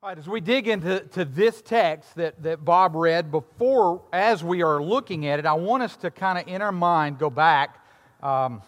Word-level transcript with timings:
All 0.00 0.10
right, 0.10 0.18
as 0.18 0.28
we 0.28 0.40
dig 0.40 0.68
into 0.68 1.00
to 1.00 1.24
this 1.24 1.60
text 1.60 2.14
that, 2.14 2.40
that 2.44 2.64
Bob 2.64 2.94
read 2.94 3.32
before, 3.32 4.00
as 4.12 4.44
we 4.44 4.62
are 4.62 4.80
looking 4.80 5.26
at 5.26 5.40
it, 5.40 5.44
I 5.44 5.54
want 5.54 5.82
us 5.82 5.96
to 5.96 6.12
kind 6.12 6.38
of 6.38 6.46
in 6.46 6.62
our 6.62 6.70
mind 6.70 7.18
go 7.18 7.28
back. 7.30 7.84
Um, 8.22 8.62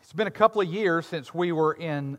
it's 0.00 0.14
been 0.14 0.26
a 0.26 0.30
couple 0.30 0.62
of 0.62 0.68
years 0.68 1.04
since 1.04 1.34
we 1.34 1.52
were 1.52 1.74
in 1.74 2.16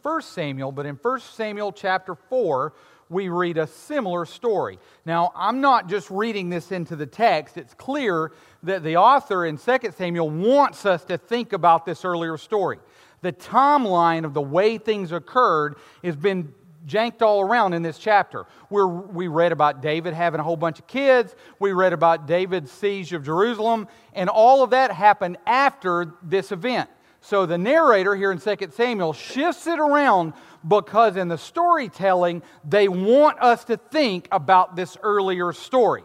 1 0.00 0.22
Samuel, 0.22 0.72
but 0.72 0.86
in 0.86 0.94
1 0.94 1.20
Samuel 1.20 1.70
chapter 1.70 2.14
4, 2.14 2.72
we 3.10 3.28
read 3.28 3.58
a 3.58 3.66
similar 3.66 4.24
story. 4.24 4.78
Now, 5.04 5.30
I'm 5.36 5.60
not 5.60 5.86
just 5.86 6.10
reading 6.10 6.48
this 6.48 6.72
into 6.72 6.96
the 6.96 7.04
text, 7.04 7.58
it's 7.58 7.74
clear 7.74 8.32
that 8.62 8.82
the 8.82 8.96
author 8.96 9.44
in 9.44 9.58
2 9.58 9.78
Samuel 9.94 10.30
wants 10.30 10.86
us 10.86 11.04
to 11.04 11.18
think 11.18 11.52
about 11.52 11.84
this 11.84 12.06
earlier 12.06 12.38
story. 12.38 12.78
The 13.20 13.34
timeline 13.34 14.24
of 14.24 14.32
the 14.32 14.40
way 14.40 14.78
things 14.78 15.12
occurred 15.12 15.76
has 16.02 16.16
been 16.16 16.54
janked 16.88 17.22
all 17.22 17.40
around 17.40 17.74
in 17.74 17.82
this 17.82 17.98
chapter. 17.98 18.46
We're, 18.70 18.86
we 18.88 19.28
read 19.28 19.52
about 19.52 19.80
David 19.82 20.14
having 20.14 20.40
a 20.40 20.42
whole 20.42 20.56
bunch 20.56 20.80
of 20.80 20.86
kids. 20.88 21.36
We 21.60 21.72
read 21.72 21.92
about 21.92 22.26
David's 22.26 22.72
siege 22.72 23.12
of 23.12 23.24
Jerusalem. 23.24 23.86
And 24.14 24.28
all 24.28 24.64
of 24.64 24.70
that 24.70 24.90
happened 24.90 25.36
after 25.46 26.14
this 26.22 26.50
event. 26.50 26.90
So 27.20 27.46
the 27.46 27.58
narrator 27.58 28.16
here 28.16 28.32
in 28.32 28.38
2 28.38 28.56
Samuel 28.72 29.12
shifts 29.12 29.66
it 29.66 29.78
around 29.78 30.32
because 30.66 31.16
in 31.16 31.28
the 31.28 31.38
storytelling, 31.38 32.42
they 32.64 32.88
want 32.88 33.40
us 33.40 33.64
to 33.64 33.76
think 33.76 34.26
about 34.32 34.74
this 34.74 34.96
earlier 35.02 35.52
story. 35.52 36.04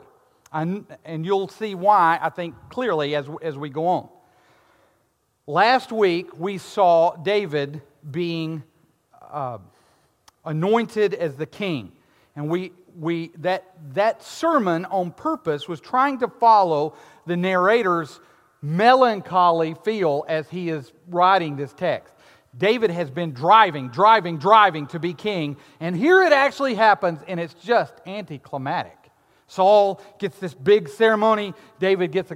And, 0.51 0.85
and 1.05 1.25
you'll 1.25 1.47
see 1.47 1.73
why, 1.73 2.19
I 2.21 2.29
think, 2.29 2.55
clearly 2.69 3.15
as, 3.15 3.27
as 3.41 3.57
we 3.57 3.69
go 3.69 3.87
on. 3.87 4.09
Last 5.47 5.91
week, 5.91 6.37
we 6.37 6.57
saw 6.57 7.15
David 7.15 7.81
being. 8.09 8.63
Uh, 9.31 9.57
anointed 10.45 11.13
as 11.13 11.35
the 11.35 11.45
king. 11.45 11.91
And 12.35 12.49
we, 12.49 12.71
we, 12.97 13.31
that, 13.39 13.73
that 13.93 14.23
sermon 14.23 14.85
on 14.85 15.11
purpose 15.11 15.67
was 15.67 15.79
trying 15.79 16.19
to 16.19 16.27
follow 16.27 16.95
the 17.25 17.37
narrator's 17.37 18.19
melancholy 18.61 19.75
feel 19.83 20.25
as 20.27 20.49
he 20.49 20.69
is 20.69 20.91
writing 21.07 21.55
this 21.55 21.73
text. 21.73 22.13
David 22.57 22.91
has 22.91 23.09
been 23.09 23.33
driving, 23.33 23.89
driving, 23.89 24.37
driving 24.37 24.87
to 24.87 24.99
be 24.99 25.13
king, 25.13 25.57
and 25.79 25.95
here 25.95 26.21
it 26.21 26.31
actually 26.31 26.75
happens, 26.75 27.19
and 27.27 27.39
it's 27.39 27.55
just 27.55 27.93
anticlimactic. 28.05 28.97
Saul 29.47 30.01
gets 30.19 30.37
this 30.39 30.53
big 30.53 30.87
ceremony. 30.87 31.53
David 31.79 32.11
gets 32.11 32.31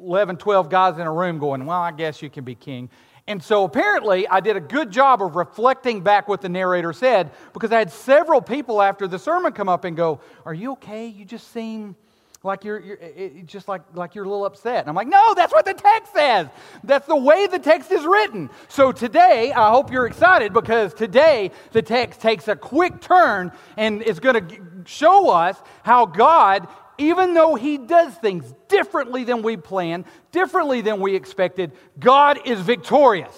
11, 0.00 0.36
12 0.36 0.68
guys 0.68 0.98
in 0.98 1.06
a 1.06 1.12
room 1.12 1.38
going, 1.38 1.64
Well, 1.66 1.80
I 1.80 1.92
guess 1.92 2.22
you 2.22 2.30
can 2.30 2.44
be 2.44 2.54
king. 2.54 2.90
And 3.26 3.42
so 3.42 3.64
apparently, 3.64 4.28
I 4.28 4.40
did 4.40 4.56
a 4.56 4.60
good 4.60 4.90
job 4.90 5.22
of 5.22 5.34
reflecting 5.34 6.02
back 6.02 6.28
what 6.28 6.42
the 6.42 6.50
narrator 6.50 6.92
said 6.92 7.30
because 7.54 7.72
I 7.72 7.78
had 7.78 7.90
several 7.90 8.42
people 8.42 8.82
after 8.82 9.08
the 9.08 9.18
sermon 9.18 9.52
come 9.52 9.68
up 9.68 9.84
and 9.84 9.96
go, 9.96 10.20
Are 10.44 10.52
you 10.52 10.72
okay? 10.72 11.06
You 11.06 11.24
just 11.24 11.50
seem 11.50 11.96
like 12.42 12.64
you're, 12.64 12.78
you're 12.78 12.98
it, 12.98 13.46
just 13.46 13.66
like, 13.66 13.80
like 13.94 14.14
you're 14.14 14.26
a 14.26 14.28
little 14.28 14.44
upset. 14.44 14.80
And 14.80 14.90
I'm 14.90 14.94
like, 14.94 15.08
No, 15.08 15.32
that's 15.32 15.54
what 15.54 15.64
the 15.64 15.72
text 15.72 16.12
says. 16.12 16.48
That's 16.84 17.06
the 17.06 17.16
way 17.16 17.46
the 17.46 17.58
text 17.58 17.90
is 17.90 18.04
written. 18.04 18.50
So 18.68 18.92
today, 18.92 19.54
I 19.54 19.70
hope 19.70 19.90
you're 19.90 20.06
excited 20.06 20.52
because 20.52 20.92
today 20.92 21.50
the 21.72 21.80
text 21.80 22.20
takes 22.20 22.46
a 22.48 22.56
quick 22.56 23.00
turn 23.00 23.52
and 23.78 24.02
is 24.02 24.20
going 24.20 24.46
to 24.46 24.60
show 24.84 25.30
us 25.30 25.56
how 25.82 26.04
God 26.04 26.68
even 26.98 27.34
though 27.34 27.54
he 27.54 27.78
does 27.78 28.14
things 28.14 28.52
differently 28.68 29.24
than 29.24 29.42
we 29.42 29.56
planned, 29.56 30.04
differently 30.32 30.80
than 30.80 31.00
we 31.00 31.14
expected, 31.14 31.72
God 31.98 32.40
is 32.46 32.60
victorious. 32.60 33.34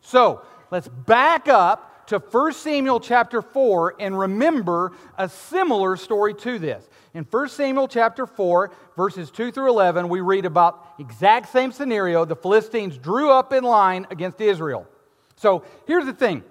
So 0.00 0.42
let's 0.70 0.88
back 0.88 1.48
up 1.48 2.06
to 2.08 2.18
1 2.18 2.52
Samuel 2.52 3.00
chapter 3.00 3.42
4 3.42 3.96
and 3.98 4.18
remember 4.18 4.92
a 5.18 5.28
similar 5.28 5.96
story 5.96 6.34
to 6.34 6.58
this. 6.58 6.88
In 7.14 7.24
1 7.24 7.48
Samuel 7.48 7.88
chapter 7.88 8.26
4, 8.26 8.70
verses 8.96 9.30
2 9.30 9.50
through 9.50 9.70
11, 9.70 10.08
we 10.08 10.20
read 10.20 10.44
about 10.44 10.94
exact 10.98 11.50
same 11.50 11.72
scenario. 11.72 12.24
The 12.24 12.36
Philistines 12.36 12.98
drew 12.98 13.30
up 13.30 13.52
in 13.52 13.64
line 13.64 14.06
against 14.10 14.40
Israel. 14.40 14.86
So 15.36 15.64
here's 15.86 16.06
the 16.06 16.12
thing. 16.12 16.44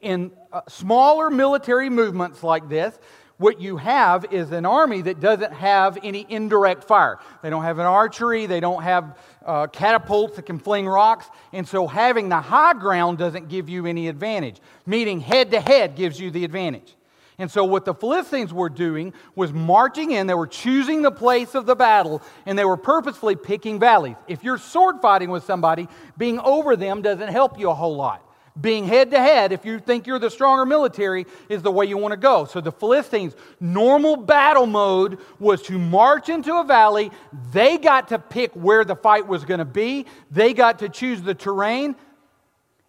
In 0.00 0.32
uh, 0.52 0.62
smaller 0.68 1.28
military 1.28 1.90
movements 1.90 2.42
like 2.42 2.68
this, 2.68 2.98
what 3.38 3.60
you 3.60 3.76
have 3.76 4.26
is 4.32 4.50
an 4.50 4.64
army 4.64 5.02
that 5.02 5.20
doesn't 5.20 5.52
have 5.52 5.98
any 6.02 6.26
indirect 6.28 6.84
fire. 6.84 7.18
They 7.42 7.50
don't 7.50 7.64
have 7.64 7.78
an 7.78 7.86
archery, 7.86 8.46
they 8.46 8.60
don't 8.60 8.82
have 8.82 9.18
uh, 9.44 9.66
catapults 9.66 10.36
that 10.36 10.46
can 10.46 10.58
fling 10.58 10.86
rocks, 10.86 11.26
and 11.52 11.68
so 11.68 11.86
having 11.86 12.28
the 12.28 12.40
high 12.40 12.72
ground 12.72 13.18
doesn't 13.18 13.48
give 13.48 13.68
you 13.68 13.86
any 13.86 14.08
advantage. 14.08 14.60
Meeting 14.86 15.20
head 15.20 15.50
to 15.50 15.60
head 15.60 15.96
gives 15.96 16.18
you 16.18 16.30
the 16.30 16.44
advantage. 16.44 16.94
And 17.38 17.50
so, 17.50 17.64
what 17.64 17.84
the 17.84 17.92
Philistines 17.92 18.54
were 18.54 18.70
doing 18.70 19.12
was 19.34 19.52
marching 19.52 20.12
in, 20.12 20.26
they 20.26 20.32
were 20.32 20.46
choosing 20.46 21.02
the 21.02 21.10
place 21.10 21.54
of 21.54 21.66
the 21.66 21.76
battle, 21.76 22.22
and 22.46 22.58
they 22.58 22.64
were 22.64 22.78
purposefully 22.78 23.36
picking 23.36 23.78
valleys. 23.78 24.16
If 24.26 24.42
you're 24.42 24.56
sword 24.56 25.02
fighting 25.02 25.28
with 25.28 25.44
somebody, 25.44 25.86
being 26.16 26.38
over 26.40 26.76
them 26.76 27.02
doesn't 27.02 27.28
help 27.28 27.58
you 27.58 27.68
a 27.68 27.74
whole 27.74 27.96
lot 27.96 28.25
being 28.60 28.84
head 28.84 29.10
to 29.10 29.18
head, 29.18 29.52
if 29.52 29.64
you 29.64 29.78
think 29.78 30.06
you're 30.06 30.18
the 30.18 30.30
stronger 30.30 30.64
military, 30.64 31.26
is 31.48 31.62
the 31.62 31.70
way 31.70 31.84
you 31.86 31.98
want 31.98 32.12
to 32.12 32.16
go. 32.16 32.44
So 32.46 32.60
the 32.60 32.72
Philistines' 32.72 33.34
normal 33.60 34.16
battle 34.16 34.66
mode 34.66 35.18
was 35.38 35.62
to 35.62 35.78
march 35.78 36.28
into 36.28 36.54
a 36.54 36.64
valley. 36.64 37.10
They 37.52 37.76
got 37.76 38.08
to 38.08 38.18
pick 38.18 38.52
where 38.52 38.84
the 38.84 38.96
fight 38.96 39.26
was 39.26 39.44
going 39.44 39.58
to 39.58 39.64
be, 39.64 40.06
they 40.30 40.54
got 40.54 40.78
to 40.78 40.88
choose 40.88 41.20
the 41.22 41.34
terrain, 41.34 41.96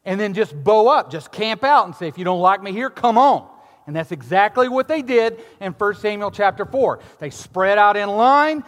and 0.06 0.19
then 0.19 0.33
just 0.33 0.56
bow 0.63 0.88
up, 0.88 1.11
just 1.11 1.31
camp 1.31 1.63
out 1.63 1.85
and 1.85 1.95
say, 1.95 2.07
if 2.07 2.17
you 2.17 2.23
don't 2.23 2.39
like 2.39 2.63
me 2.63 2.72
here, 2.72 2.89
come 2.89 3.17
on. 3.17 3.50
And 3.88 3.95
that's 3.95 4.11
exactly 4.11 4.67
what 4.69 4.88
they 4.88 5.01
did 5.01 5.41
in 5.59 5.73
1 5.73 5.95
Samuel 5.95 6.31
chapter 6.31 6.66
4. 6.66 7.00
They 7.19 7.29
spread 7.29 7.77
out 7.77 7.97
in 7.97 8.09
line. 8.09 8.63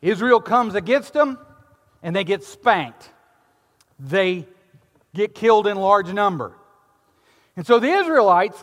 Israel 0.00 0.40
comes 0.40 0.74
against 0.74 1.14
them, 1.14 1.38
and 2.02 2.14
they 2.14 2.24
get 2.24 2.44
spanked. 2.44 3.10
They 3.98 4.46
get 5.14 5.34
killed 5.34 5.66
in 5.66 5.76
large 5.76 6.12
number. 6.12 6.52
And 7.56 7.66
so 7.66 7.78
the 7.78 7.88
Israelites, 7.88 8.62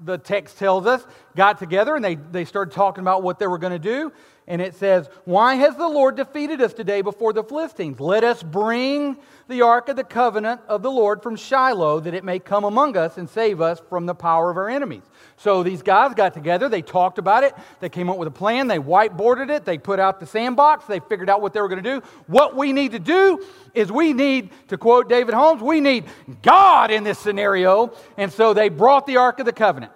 the 0.00 0.18
text 0.18 0.58
tells 0.58 0.86
us, 0.86 1.06
got 1.36 1.58
together 1.58 1.96
and 1.96 2.04
they, 2.04 2.16
they 2.16 2.44
started 2.44 2.72
talking 2.72 3.02
about 3.02 3.22
what 3.22 3.38
they 3.38 3.46
were 3.46 3.58
going 3.58 3.72
to 3.72 3.78
do. 3.78 4.12
And 4.50 4.60
it 4.60 4.74
says, 4.74 5.08
Why 5.26 5.54
has 5.54 5.76
the 5.76 5.88
Lord 5.88 6.16
defeated 6.16 6.60
us 6.60 6.72
today 6.72 7.02
before 7.02 7.32
the 7.32 7.44
Philistines? 7.44 8.00
Let 8.00 8.24
us 8.24 8.42
bring 8.42 9.16
the 9.46 9.62
ark 9.62 9.88
of 9.88 9.94
the 9.94 10.02
covenant 10.02 10.60
of 10.66 10.82
the 10.82 10.90
Lord 10.90 11.22
from 11.22 11.36
Shiloh, 11.36 12.00
that 12.00 12.14
it 12.14 12.24
may 12.24 12.40
come 12.40 12.64
among 12.64 12.96
us 12.96 13.16
and 13.16 13.30
save 13.30 13.60
us 13.60 13.80
from 13.88 14.06
the 14.06 14.14
power 14.14 14.50
of 14.50 14.56
our 14.56 14.68
enemies. 14.68 15.04
So 15.36 15.62
these 15.62 15.82
guys 15.82 16.14
got 16.14 16.34
together, 16.34 16.68
they 16.68 16.82
talked 16.82 17.18
about 17.18 17.44
it, 17.44 17.54
they 17.78 17.88
came 17.88 18.10
up 18.10 18.16
with 18.16 18.26
a 18.26 18.32
plan, 18.32 18.66
they 18.66 18.78
whiteboarded 18.78 19.50
it, 19.50 19.64
they 19.64 19.78
put 19.78 20.00
out 20.00 20.18
the 20.18 20.26
sandbox, 20.26 20.84
they 20.86 20.98
figured 20.98 21.30
out 21.30 21.40
what 21.40 21.52
they 21.52 21.60
were 21.60 21.68
going 21.68 21.82
to 21.82 22.00
do. 22.00 22.06
What 22.26 22.56
we 22.56 22.72
need 22.72 22.90
to 22.92 22.98
do 22.98 23.44
is 23.72 23.92
we 23.92 24.12
need, 24.12 24.50
to 24.68 24.76
quote 24.76 25.08
David 25.08 25.34
Holmes, 25.34 25.62
we 25.62 25.80
need 25.80 26.06
God 26.42 26.90
in 26.90 27.04
this 27.04 27.20
scenario. 27.20 27.92
And 28.16 28.32
so 28.32 28.52
they 28.52 28.68
brought 28.68 29.06
the 29.06 29.18
ark 29.18 29.38
of 29.38 29.46
the 29.46 29.52
covenant. 29.52 29.92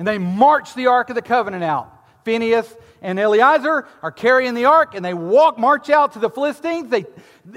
And 0.00 0.08
they 0.08 0.16
march 0.16 0.72
the 0.72 0.86
ark 0.86 1.10
of 1.10 1.14
the 1.14 1.20
covenant 1.20 1.62
out. 1.62 1.92
Phineas 2.24 2.74
and 3.02 3.18
Eleazar 3.20 3.86
are 4.02 4.10
carrying 4.10 4.54
the 4.54 4.64
ark 4.64 4.94
and 4.94 5.04
they 5.04 5.12
walk, 5.12 5.58
march 5.58 5.90
out 5.90 6.14
to 6.14 6.18
the 6.18 6.30
Philistines. 6.30 6.88
They, 6.88 7.04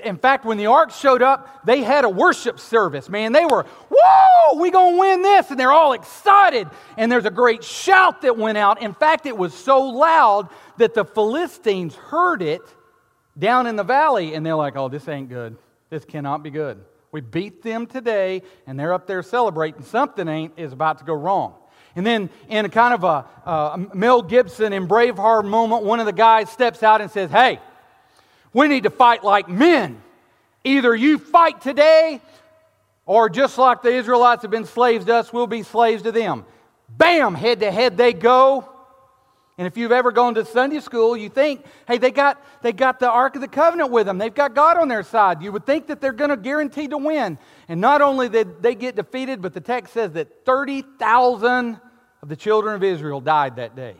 in 0.04 0.18
fact, 0.18 0.44
when 0.44 0.58
the 0.58 0.66
ark 0.66 0.92
showed 0.92 1.22
up, 1.22 1.66
they 1.66 1.84
had 1.84 2.04
a 2.04 2.10
worship 2.10 2.60
service. 2.60 3.08
Man, 3.08 3.32
they 3.32 3.46
were, 3.46 3.64
whoa, 3.90 4.60
we 4.60 4.72
gonna 4.72 4.98
win 4.98 5.22
this. 5.22 5.52
And 5.52 5.58
they're 5.58 5.72
all 5.72 5.94
excited. 5.94 6.68
And 6.98 7.10
there's 7.10 7.24
a 7.24 7.32
great 7.32 7.64
shout 7.64 8.24
that 8.24 8.38
went 8.38 8.58
out. 8.58 8.82
In 8.82 8.94
fact, 8.94 9.26
it 9.26 9.38
was 9.38 9.54
so 9.54 9.82
loud 9.82 10.50
that 10.80 10.94
the 10.94 11.06
Philistines 11.06 11.96
heard 11.96 12.42
it 12.42 12.62
down 13.40 13.68
in 13.68 13.78
the 13.78 13.86
valley. 13.86 14.34
And 14.34 14.46
they're 14.46 14.54
like, 14.54 14.76
oh, 14.76 14.90
this 14.90 15.08
ain't 15.08 15.30
good. 15.30 15.56
This 15.90 16.04
cannot 16.04 16.44
be 16.44 16.50
good. 16.50 16.84
We 17.14 17.22
beat 17.22 17.64
them 17.64 17.88
today 17.88 18.42
and 18.68 18.78
they're 18.78 18.92
up 18.92 19.08
there 19.08 19.24
celebrating. 19.24 19.84
Something 19.84 20.28
ain't 20.28 20.54
is 20.58 20.74
about 20.74 20.98
to 20.98 21.06
go 21.06 21.14
wrong. 21.14 21.56
And 21.96 22.06
then, 22.06 22.30
in 22.50 22.66
a 22.66 22.70
kind 22.70 22.94
of 22.94 23.04
a, 23.04 23.26
a 23.50 23.88
Mel 23.94 24.22
Gibson 24.22 24.74
in 24.74 24.88
Braveheart 24.88 25.46
moment, 25.46 25.84
one 25.84 26.00
of 26.00 26.06
the 26.06 26.14
guys 26.14 26.50
steps 26.50 26.82
out 26.82 27.02
and 27.02 27.12
says, 27.12 27.30
Hey, 27.30 27.60
we 28.52 28.68
need 28.68 28.84
to 28.84 28.90
fight 28.90 29.24
like 29.24 29.48
men. 29.48 30.02
Either 30.64 30.96
you 30.96 31.20
fight 31.20 31.62
today, 31.62 32.22
or 33.06 33.30
just 33.30 33.58
like 33.58 33.82
the 33.82 33.90
Israelites 33.90 34.44
have 34.44 34.52
been 34.52 34.66
slaves 34.66 35.06
to 35.06 35.16
us, 35.16 35.34
we'll 35.34 35.48
be 35.48 35.64
slaves 35.64 36.04
to 36.04 36.12
them. 36.12 36.46
Bam, 36.90 37.36
head 37.36 37.60
to 37.60 37.72
head 37.72 37.98
they 37.98 38.14
go. 38.14 38.70
And 39.58 39.68
if 39.68 39.78
you've 39.78 39.92
ever 39.92 40.12
gone 40.12 40.34
to 40.36 40.46
Sunday 40.46 40.80
school, 40.80 41.16
you 41.16 41.30
think, 41.30 41.64
hey, 41.88 42.00
they 42.00 42.10
got, 42.10 42.44
they 42.64 42.72
got 42.72 43.00
the 43.00 43.10
Ark 43.10 43.36
of 43.36 43.42
the 43.42 43.48
Covenant 43.48 43.92
with 43.92 44.08
them. 44.08 44.18
They've 44.18 44.34
got 44.34 44.56
God 44.56 44.78
on 44.78 44.88
their 44.88 45.04
side. 45.04 45.44
You 45.44 45.52
would 45.52 45.66
think 45.66 45.88
that 45.88 46.02
they're 46.02 46.12
going 46.12 46.32
to 46.32 46.38
guarantee 46.38 46.88
to 46.88 46.98
win. 46.98 47.38
And 47.68 47.80
not 47.80 48.02
only 48.02 48.30
did 48.30 48.64
they 48.64 48.74
get 48.74 48.96
defeated, 48.96 49.44
but 49.44 49.54
the 49.54 49.62
text 49.62 49.94
says 49.94 50.14
that 50.14 50.44
30,000 50.46 51.80
of 52.24 52.30
the 52.30 52.38
children 52.38 52.74
of 52.74 52.84
Israel 52.84 53.20
died 53.20 53.58
that 53.58 53.76
day. 53.76 53.96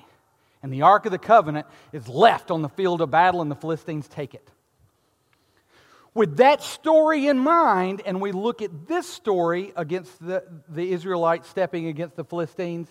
And 0.64 0.72
the 0.72 0.84
Ark 0.84 1.06
of 1.06 1.12
the 1.12 1.18
Covenant 1.18 1.68
is 1.92 2.08
left 2.08 2.52
on 2.52 2.62
the 2.62 2.70
field 2.70 3.02
of 3.02 3.12
battle, 3.12 3.42
and 3.42 3.52
the 3.52 3.56
Philistines 3.56 4.08
take 4.08 4.34
it. 4.34 4.50
with 6.14 6.38
that 6.38 6.62
story 6.62 7.28
in 7.28 7.38
mind, 7.38 8.02
and 8.06 8.22
we 8.22 8.32
look 8.32 8.62
at 8.62 8.88
this 8.88 9.08
story 9.10 9.74
against 9.76 10.26
the, 10.26 10.44
the 10.70 10.92
Israelites 10.92 11.50
stepping 11.50 11.88
against 11.88 12.16
the 12.16 12.24
Philistines, 12.24 12.88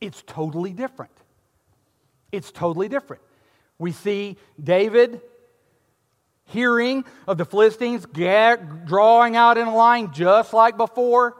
it's 0.00 0.22
totally 0.26 0.74
different. 0.74 1.12
It's 2.32 2.50
totally 2.52 2.88
different. 2.88 3.22
We 3.78 3.92
see 3.92 4.36
David 4.62 5.22
hearing 6.46 7.04
of 7.26 7.38
the 7.38 7.46
Philistines 7.46 8.04
drawing 8.04 9.36
out 9.36 9.56
in 9.56 9.68
a 9.68 9.74
line 9.74 10.12
just 10.12 10.52
like 10.52 10.76
before. 10.76 11.34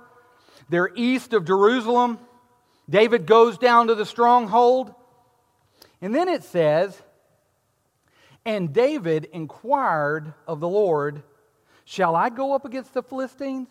They're 0.70 0.90
east 0.94 1.34
of 1.34 1.44
Jerusalem. 1.44 2.18
David 2.88 3.26
goes 3.26 3.58
down 3.58 3.86
to 3.88 3.94
the 3.94 4.06
stronghold. 4.06 4.94
And 6.00 6.14
then 6.14 6.28
it 6.28 6.44
says, 6.44 7.00
And 8.44 8.72
David 8.72 9.28
inquired 9.32 10.34
of 10.46 10.60
the 10.60 10.68
Lord, 10.68 11.22
Shall 11.84 12.16
I 12.16 12.30
go 12.30 12.54
up 12.54 12.64
against 12.64 12.94
the 12.94 13.02
Philistines? 13.02 13.68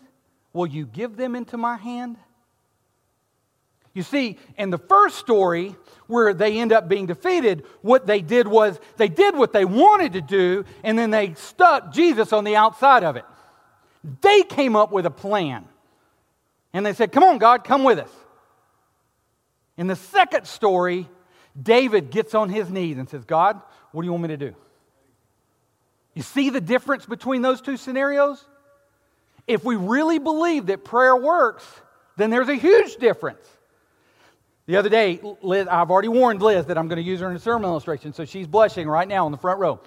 Will 0.52 0.66
you 0.66 0.86
give 0.86 1.16
them 1.16 1.34
into 1.34 1.56
my 1.56 1.76
hand? 1.76 2.16
You 3.92 4.02
see, 4.02 4.38
in 4.56 4.70
the 4.70 4.78
first 4.78 5.18
story, 5.18 5.76
where 6.06 6.34
they 6.34 6.58
end 6.58 6.72
up 6.72 6.88
being 6.88 7.06
defeated, 7.06 7.64
what 7.80 8.06
they 8.06 8.20
did 8.20 8.48
was 8.48 8.78
they 8.96 9.08
did 9.08 9.36
what 9.36 9.52
they 9.52 9.64
wanted 9.64 10.14
to 10.14 10.20
do, 10.20 10.64
and 10.82 10.98
then 10.98 11.10
they 11.10 11.34
stuck 11.34 11.92
Jesus 11.92 12.32
on 12.32 12.44
the 12.44 12.56
outside 12.56 13.04
of 13.04 13.16
it. 13.16 13.24
They 14.20 14.42
came 14.42 14.76
up 14.76 14.92
with 14.92 15.06
a 15.06 15.10
plan. 15.10 15.64
And 16.72 16.84
they 16.84 16.92
said, 16.92 17.12
Come 17.12 17.22
on, 17.22 17.38
God, 17.38 17.64
come 17.64 17.84
with 17.84 17.98
us. 17.98 18.10
In 19.76 19.86
the 19.86 19.96
second 19.96 20.46
story, 20.46 21.08
David 21.60 22.10
gets 22.10 22.34
on 22.34 22.48
his 22.48 22.70
knees 22.70 22.98
and 22.98 23.08
says, 23.08 23.24
God, 23.24 23.60
what 23.92 24.02
do 24.02 24.06
you 24.06 24.12
want 24.12 24.22
me 24.22 24.28
to 24.28 24.36
do? 24.36 24.54
You 26.14 26.22
see 26.22 26.50
the 26.50 26.60
difference 26.60 27.06
between 27.06 27.42
those 27.42 27.60
two 27.60 27.76
scenarios? 27.76 28.44
If 29.46 29.64
we 29.64 29.76
really 29.76 30.18
believe 30.18 30.66
that 30.66 30.84
prayer 30.84 31.16
works, 31.16 31.64
then 32.16 32.30
there's 32.30 32.48
a 32.48 32.54
huge 32.54 32.96
difference. 32.96 33.44
The 34.66 34.76
other 34.76 34.88
day, 34.88 35.20
Liz, 35.42 35.68
I've 35.68 35.90
already 35.90 36.08
warned 36.08 36.40
Liz 36.40 36.66
that 36.66 36.78
I'm 36.78 36.88
going 36.88 37.02
to 37.02 37.02
use 37.02 37.20
her 37.20 37.28
in 37.28 37.36
a 37.36 37.40
sermon 37.40 37.68
illustration, 37.68 38.14
so 38.14 38.24
she's 38.24 38.46
blushing 38.46 38.88
right 38.88 39.06
now 39.06 39.26
in 39.26 39.32
the 39.32 39.38
front 39.38 39.60
row. 39.60 39.80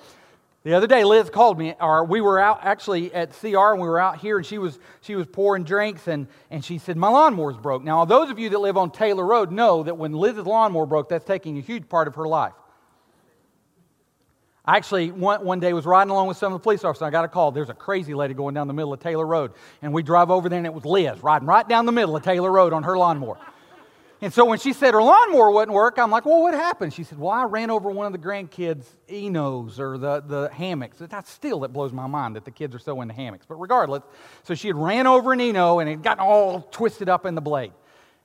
The 0.63 0.74
other 0.74 0.88
day, 0.88 1.04
Liz 1.04 1.30
called 1.30 1.57
me, 1.57 1.75
or 1.80 2.04
we 2.04 2.19
were 2.19 2.39
out 2.39 2.59
actually 2.63 3.13
at 3.13 3.31
CR, 3.31 3.71
and 3.71 3.81
we 3.81 3.88
were 3.88 4.00
out 4.00 4.18
here, 4.18 4.38
and 4.38 4.45
she 4.45 4.57
was 4.57 4.80
she 5.01 5.15
was 5.15 5.25
pouring 5.27 5.63
drinks, 5.63 6.07
and 6.07 6.27
and 6.51 6.63
she 6.65 6.77
said 6.77 6.98
my 6.98 7.09
lawnmower's 7.09 7.57
broke. 7.57 7.83
Now, 7.83 8.04
those 8.06 8.30
of 8.30 8.39
you 8.39 8.50
that 8.50 8.59
live 8.59 8.75
on 8.75 8.92
Taylor 8.92 9.25
Road 9.25 9.51
know 9.51 9.83
that 9.83 9.98
when 9.98 10.13
Liz's 10.13 10.45
lawnmower 10.45 10.86
broke, 10.86 11.09
that's 11.09 11.25
taking 11.25 11.57
a 11.57 11.62
huge 11.62 11.88
part 11.88 12.07
of 12.07 12.15
her 12.15 12.27
life. 12.27 12.54
I 14.65 14.75
actually 14.75 15.12
one, 15.12 15.45
one 15.45 15.62
day 15.62 15.71
was 15.71 15.86
riding 15.86 16.12
along 16.12 16.27
with 16.27 16.36
some 16.36 16.51
of 16.51 16.60
the 16.60 16.63
police 16.63 16.83
officers. 16.83 17.03
I 17.03 17.10
got 17.10 17.24
a 17.24 17.30
call. 17.30 17.51
There's 17.51 17.69
a 17.69 17.74
crazy 17.74 18.13
lady 18.13 18.33
going 18.33 18.53
down 18.53 18.68
the 18.68 18.74
middle 18.74 18.92
of 18.92 19.00
Taylor 19.00 19.25
Road, 19.25 19.53
and 19.81 19.94
we 19.94 20.03
drive 20.03 20.30
over 20.30 20.50
there, 20.50 20.57
and 20.57 20.68
it 20.68 20.74
was 20.74 20.83
Liz 20.83 21.24
riding 21.24 21.48
right 21.48 21.68
down 21.68 21.86
the 21.86 21.94
middle 21.94 22.18
of 22.18 22.24
Taylor 22.24 22.51
Road 22.51 22.74
on 22.74 22.83
her 22.83 22.98
lawnmower. 22.98 23.38
And 24.19 24.34
so 24.34 24.46
when 24.46 24.58
she 24.58 24.74
said 24.74 24.96
her 24.96 25.02
lawnmower 25.02 25.52
wouldn't 25.52 25.75
work, 25.75 26.00
I'm 26.00 26.10
like, 26.10 26.25
well, 26.25 26.42
what 26.42 26.56
happened? 26.56 26.92
She 26.92 27.04
said, 27.04 27.19
well, 27.19 27.30
I 27.30 27.44
ran 27.44 27.69
over 27.69 27.92
one 27.92 28.08
of 28.08 28.14
the 28.14 28.18
grandkids' 28.18 28.86
Enos 29.12 29.80
or 29.80 30.00
the, 30.00 30.22
the 30.22 30.50
hammocks. 30.52 30.98
That's 31.00 31.30
still, 31.30 31.60
that 31.60 31.72
blows 31.72 31.94
my 31.94 32.08
mind 32.08 32.36
that 32.36 32.44
the 32.44 32.52
kids 32.52 32.74
are 32.74 32.80
so 32.80 33.00
into 33.02 33.14
hammocks. 33.14 33.46
But 33.48 33.56
regardless, 33.56 34.02
so 34.44 34.56
she 34.56 34.68
had 34.69 34.75
ran 34.75 35.06
over 35.06 35.34
an 35.34 35.42
Eno 35.42 35.80
and 35.80 35.88
it 35.88 36.02
got 36.02 36.18
all 36.18 36.62
twisted 36.72 37.10
up 37.10 37.28
in 37.28 37.36
the 37.36 37.42
blade. 37.42 37.74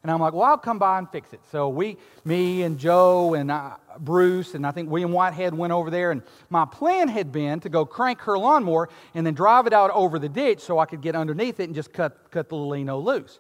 And 0.03 0.11
I'm 0.11 0.19
like, 0.19 0.33
well, 0.33 0.45
I'll 0.45 0.59
come 0.59 0.79
by 0.79 0.99
and 0.99 1.09
fix 1.11 1.33
it. 1.33 1.41
So 1.53 1.69
we, 1.69 1.97
me 2.25 2.63
and 2.63 2.79
Joe 2.79 3.35
and 3.35 3.51
uh, 3.51 3.77
Bruce 4.01 4.55
and 4.55 4.67
I 4.67 4.73
think 4.73 4.91
William 4.91 5.13
Whitehead 5.13 5.55
went 5.55 5.73
over 5.73 5.91
there. 5.91 6.11
And 6.11 6.23
my 6.49 6.65
plan 6.65 7.07
had 7.09 7.31
been 7.31 7.61
to 7.61 7.69
go 7.69 7.85
crank 7.85 8.23
her 8.23 8.37
lawnmower 8.37 8.89
and 9.15 9.25
then 9.27 9.35
drive 9.35 9.67
it 9.67 9.73
out 9.73 9.91
over 9.91 10.19
the 10.19 10.29
ditch 10.29 10.61
so 10.61 10.79
I 10.79 10.87
could 10.87 11.03
get 11.03 11.15
underneath 11.15 11.61
it 11.61 11.65
and 11.65 11.75
just 11.75 11.93
cut, 11.93 12.31
cut 12.31 12.49
the 12.49 12.57
little 12.57 12.75
Eno 12.75 12.99
loose. 12.99 13.39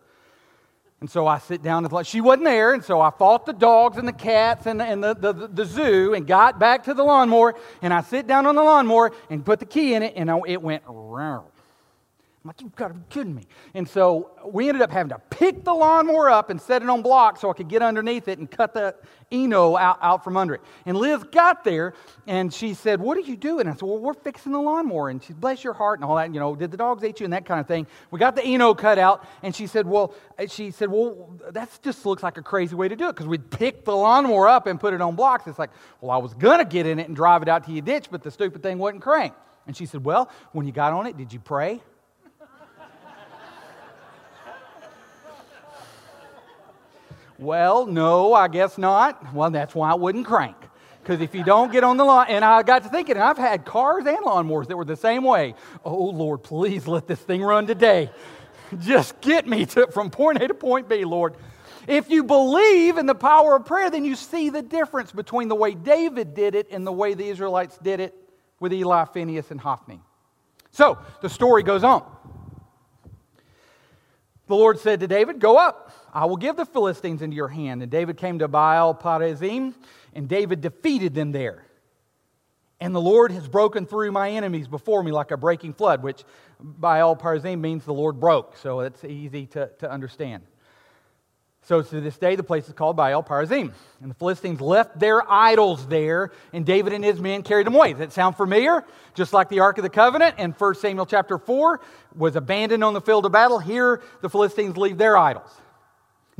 And 1.02 1.10
so 1.10 1.26
I 1.26 1.38
sit 1.38 1.62
down 1.64 1.84
and 1.84 2.06
she 2.06 2.20
wasn't 2.20 2.44
there, 2.44 2.74
and 2.74 2.84
so 2.84 3.00
I 3.00 3.10
fought 3.10 3.44
the 3.44 3.52
dogs 3.52 3.96
and 3.96 4.06
the 4.06 4.12
cats 4.12 4.66
and, 4.66 4.78
the, 4.78 4.84
and 4.84 5.02
the, 5.02 5.14
the, 5.14 5.32
the, 5.48 5.64
zoo 5.64 6.14
and 6.14 6.24
got 6.24 6.60
back 6.60 6.84
to 6.84 6.94
the 6.94 7.02
lawnmower, 7.02 7.56
and 7.82 7.92
I 7.92 8.02
sit 8.02 8.28
down 8.28 8.46
on 8.46 8.54
the 8.54 8.62
lawnmower 8.62 9.10
and 9.28 9.44
put 9.44 9.58
the 9.58 9.66
key 9.66 9.94
in 9.94 10.04
it, 10.04 10.12
and 10.14 10.30
it 10.46 10.62
went 10.62 10.84
round. 10.86 11.51
I'm 12.44 12.48
like, 12.48 12.60
you've 12.60 12.74
got 12.74 12.88
to 12.88 12.94
be 12.94 13.04
kidding 13.08 13.36
me. 13.36 13.44
And 13.72 13.88
so 13.88 14.32
we 14.44 14.68
ended 14.68 14.82
up 14.82 14.90
having 14.90 15.10
to 15.10 15.20
pick 15.30 15.62
the 15.62 15.72
lawnmower 15.72 16.28
up 16.28 16.50
and 16.50 16.60
set 16.60 16.82
it 16.82 16.90
on 16.90 17.00
block 17.00 17.38
so 17.38 17.48
I 17.48 17.52
could 17.52 17.68
get 17.68 17.82
underneath 17.82 18.26
it 18.26 18.40
and 18.40 18.50
cut 18.50 18.74
the 18.74 18.96
Eno 19.30 19.76
out, 19.76 19.98
out 20.02 20.24
from 20.24 20.36
under 20.36 20.54
it. 20.54 20.60
And 20.84 20.96
Liz 20.96 21.22
got 21.22 21.62
there 21.62 21.94
and 22.26 22.52
she 22.52 22.74
said, 22.74 23.00
What 23.00 23.16
are 23.16 23.20
you 23.20 23.36
doing? 23.36 23.68
I 23.68 23.72
said, 23.74 23.82
Well, 23.82 23.98
we're 23.98 24.14
fixing 24.14 24.50
the 24.50 24.60
lawnmower. 24.60 25.08
And 25.08 25.22
she 25.22 25.28
said, 25.28 25.40
Bless 25.40 25.62
your 25.62 25.72
heart 25.72 26.00
and 26.00 26.04
all 26.04 26.16
that. 26.16 26.34
You 26.34 26.40
know, 26.40 26.56
did 26.56 26.72
the 26.72 26.76
dogs 26.76 27.04
eat 27.04 27.20
you 27.20 27.24
and 27.24 27.32
that 27.32 27.46
kind 27.46 27.60
of 27.60 27.68
thing. 27.68 27.86
We 28.10 28.18
got 28.18 28.34
the 28.34 28.44
Eno 28.44 28.74
cut 28.74 28.98
out. 28.98 29.24
And 29.44 29.54
she 29.54 29.68
said, 29.68 29.86
Well, 29.86 30.12
uh, 30.36 30.48
she 30.48 30.72
said, 30.72 30.90
Well, 30.90 31.38
that 31.50 31.78
just 31.80 32.04
looks 32.04 32.24
like 32.24 32.38
a 32.38 32.42
crazy 32.42 32.74
way 32.74 32.88
to 32.88 32.96
do 32.96 33.06
it 33.08 33.12
because 33.12 33.28
we'd 33.28 33.52
pick 33.52 33.84
the 33.84 33.94
lawnmower 33.94 34.48
up 34.48 34.66
and 34.66 34.80
put 34.80 34.94
it 34.94 35.00
on 35.00 35.14
blocks. 35.14 35.46
It's 35.46 35.60
like, 35.60 35.70
Well, 36.00 36.10
I 36.10 36.16
was 36.16 36.34
going 36.34 36.58
to 36.58 36.64
get 36.64 36.86
in 36.86 36.98
it 36.98 37.06
and 37.06 37.14
drive 37.14 37.42
it 37.42 37.48
out 37.48 37.66
to 37.66 37.72
your 37.72 37.82
ditch, 37.82 38.08
but 38.10 38.24
the 38.24 38.32
stupid 38.32 38.64
thing 38.64 38.78
wasn't 38.78 39.02
cranked. 39.02 39.38
And 39.68 39.76
she 39.76 39.86
said, 39.86 40.04
Well, 40.04 40.28
when 40.50 40.66
you 40.66 40.72
got 40.72 40.92
on 40.92 41.06
it, 41.06 41.16
did 41.16 41.32
you 41.32 41.38
pray? 41.38 41.80
Well, 47.38 47.86
no, 47.86 48.34
I 48.34 48.48
guess 48.48 48.78
not. 48.78 49.34
Well, 49.34 49.50
that's 49.50 49.74
why 49.74 49.90
I 49.90 49.94
wouldn't 49.94 50.26
crank. 50.26 50.56
Because 51.02 51.20
if 51.20 51.34
you 51.34 51.42
don't 51.42 51.72
get 51.72 51.82
on 51.82 51.96
the 51.96 52.04
lawn, 52.04 52.26
and 52.28 52.44
I 52.44 52.62
got 52.62 52.84
to 52.84 52.88
thinking, 52.88 53.16
I've 53.16 53.38
had 53.38 53.64
cars 53.64 54.06
and 54.06 54.18
lawnmowers 54.18 54.68
that 54.68 54.76
were 54.76 54.84
the 54.84 54.96
same 54.96 55.24
way. 55.24 55.54
Oh, 55.84 56.10
Lord, 56.10 56.44
please 56.44 56.86
let 56.86 57.08
this 57.08 57.18
thing 57.18 57.42
run 57.42 57.66
today. 57.66 58.10
Just 58.78 59.20
get 59.20 59.46
me 59.46 59.66
to, 59.66 59.88
from 59.88 60.10
point 60.10 60.40
A 60.40 60.48
to 60.48 60.54
point 60.54 60.88
B, 60.88 61.04
Lord. 61.04 61.34
If 61.88 62.08
you 62.08 62.22
believe 62.22 62.98
in 62.98 63.06
the 63.06 63.14
power 63.14 63.56
of 63.56 63.66
prayer, 63.66 63.90
then 63.90 64.04
you 64.04 64.14
see 64.14 64.50
the 64.50 64.62
difference 64.62 65.10
between 65.10 65.48
the 65.48 65.56
way 65.56 65.74
David 65.74 66.34
did 66.34 66.54
it 66.54 66.68
and 66.70 66.86
the 66.86 66.92
way 66.92 67.14
the 67.14 67.26
Israelites 67.26 67.76
did 67.78 67.98
it 67.98 68.14
with 68.60 68.72
Eli, 68.72 69.04
Phineas, 69.06 69.50
and 69.50 69.60
Hophni. 69.60 70.00
So 70.70 70.98
the 71.20 71.28
story 71.28 71.64
goes 71.64 71.82
on. 71.82 72.04
The 74.46 74.54
Lord 74.54 74.78
said 74.78 75.00
to 75.00 75.08
David, 75.08 75.40
Go 75.40 75.56
up. 75.56 75.91
I 76.12 76.26
will 76.26 76.36
give 76.36 76.56
the 76.56 76.66
Philistines 76.66 77.22
into 77.22 77.34
your 77.34 77.48
hand. 77.48 77.82
And 77.82 77.90
David 77.90 78.16
came 78.16 78.40
to 78.40 78.48
Baal 78.48 78.94
Perazim, 78.94 79.74
and 80.14 80.28
David 80.28 80.60
defeated 80.60 81.14
them 81.14 81.32
there. 81.32 81.64
And 82.80 82.94
the 82.94 83.00
Lord 83.00 83.30
has 83.30 83.48
broken 83.48 83.86
through 83.86 84.12
my 84.12 84.30
enemies 84.30 84.68
before 84.68 85.02
me 85.02 85.12
like 85.12 85.30
a 85.30 85.36
breaking 85.36 85.74
flood, 85.74 86.02
which 86.02 86.24
Baal 86.60 87.16
Perazim 87.16 87.60
means 87.60 87.84
the 87.84 87.94
Lord 87.94 88.20
broke. 88.20 88.56
So 88.56 88.80
it's 88.80 89.04
easy 89.04 89.46
to, 89.48 89.70
to 89.78 89.90
understand. 89.90 90.42
So 91.64 91.80
to 91.80 92.00
this 92.00 92.18
day, 92.18 92.34
the 92.34 92.42
place 92.42 92.66
is 92.66 92.74
called 92.74 92.96
Baal 92.96 93.22
Perazim. 93.22 93.72
And 94.00 94.10
the 94.10 94.16
Philistines 94.16 94.60
left 94.60 94.98
their 94.98 95.22
idols 95.30 95.86
there, 95.86 96.32
and 96.52 96.66
David 96.66 96.92
and 96.92 97.04
his 97.04 97.20
men 97.20 97.44
carried 97.44 97.68
them 97.68 97.76
away. 97.76 97.92
Does 97.92 98.00
that 98.00 98.12
sound 98.12 98.36
familiar? 98.36 98.84
Just 99.14 99.32
like 99.32 99.48
the 99.48 99.60
Ark 99.60 99.78
of 99.78 99.84
the 99.84 99.88
Covenant 99.88 100.40
in 100.40 100.50
1 100.50 100.74
Samuel 100.74 101.06
chapter 101.06 101.38
4 101.38 101.80
was 102.16 102.34
abandoned 102.34 102.82
on 102.82 102.94
the 102.94 103.00
field 103.00 103.24
of 103.26 103.32
battle, 103.32 103.60
here 103.60 104.02
the 104.22 104.28
Philistines 104.28 104.76
leave 104.76 104.98
their 104.98 105.16
idols. 105.16 105.50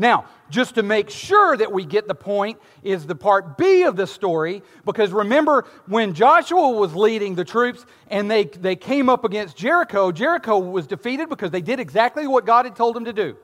Now, 0.03 0.25
just 0.51 0.75
to 0.75 0.83
make 0.83 1.11
sure 1.11 1.57
that 1.57 1.71
we 1.71 1.85
get 1.85 2.09
the 2.09 2.15
point, 2.15 2.59
is 2.83 3.07
the 3.07 3.15
part 3.15 3.57
B 3.57 3.85
of 3.85 3.95
the 3.95 4.09
story, 4.09 4.65
because 4.85 5.13
remember 5.13 5.65
when 5.87 6.13
Joshua 6.13 6.71
was 6.73 6.93
leading 6.93 7.37
the 7.37 7.45
troops 7.45 7.87
and 8.09 8.29
they, 8.29 8.47
they 8.47 8.75
came 8.75 9.09
up 9.09 9.25
against 9.25 9.57
Jericho, 9.57 10.11
Jericho 10.11 10.59
was 10.59 10.89
defeated 10.89 11.29
because 11.29 11.53
they 11.53 11.61
did 11.61 11.79
exactly 11.79 12.27
what 12.27 12.45
God 12.45 12.65
had 12.65 12.75
told 12.75 12.97
them 12.97 13.05
to 13.05 13.13
do. 13.13 13.37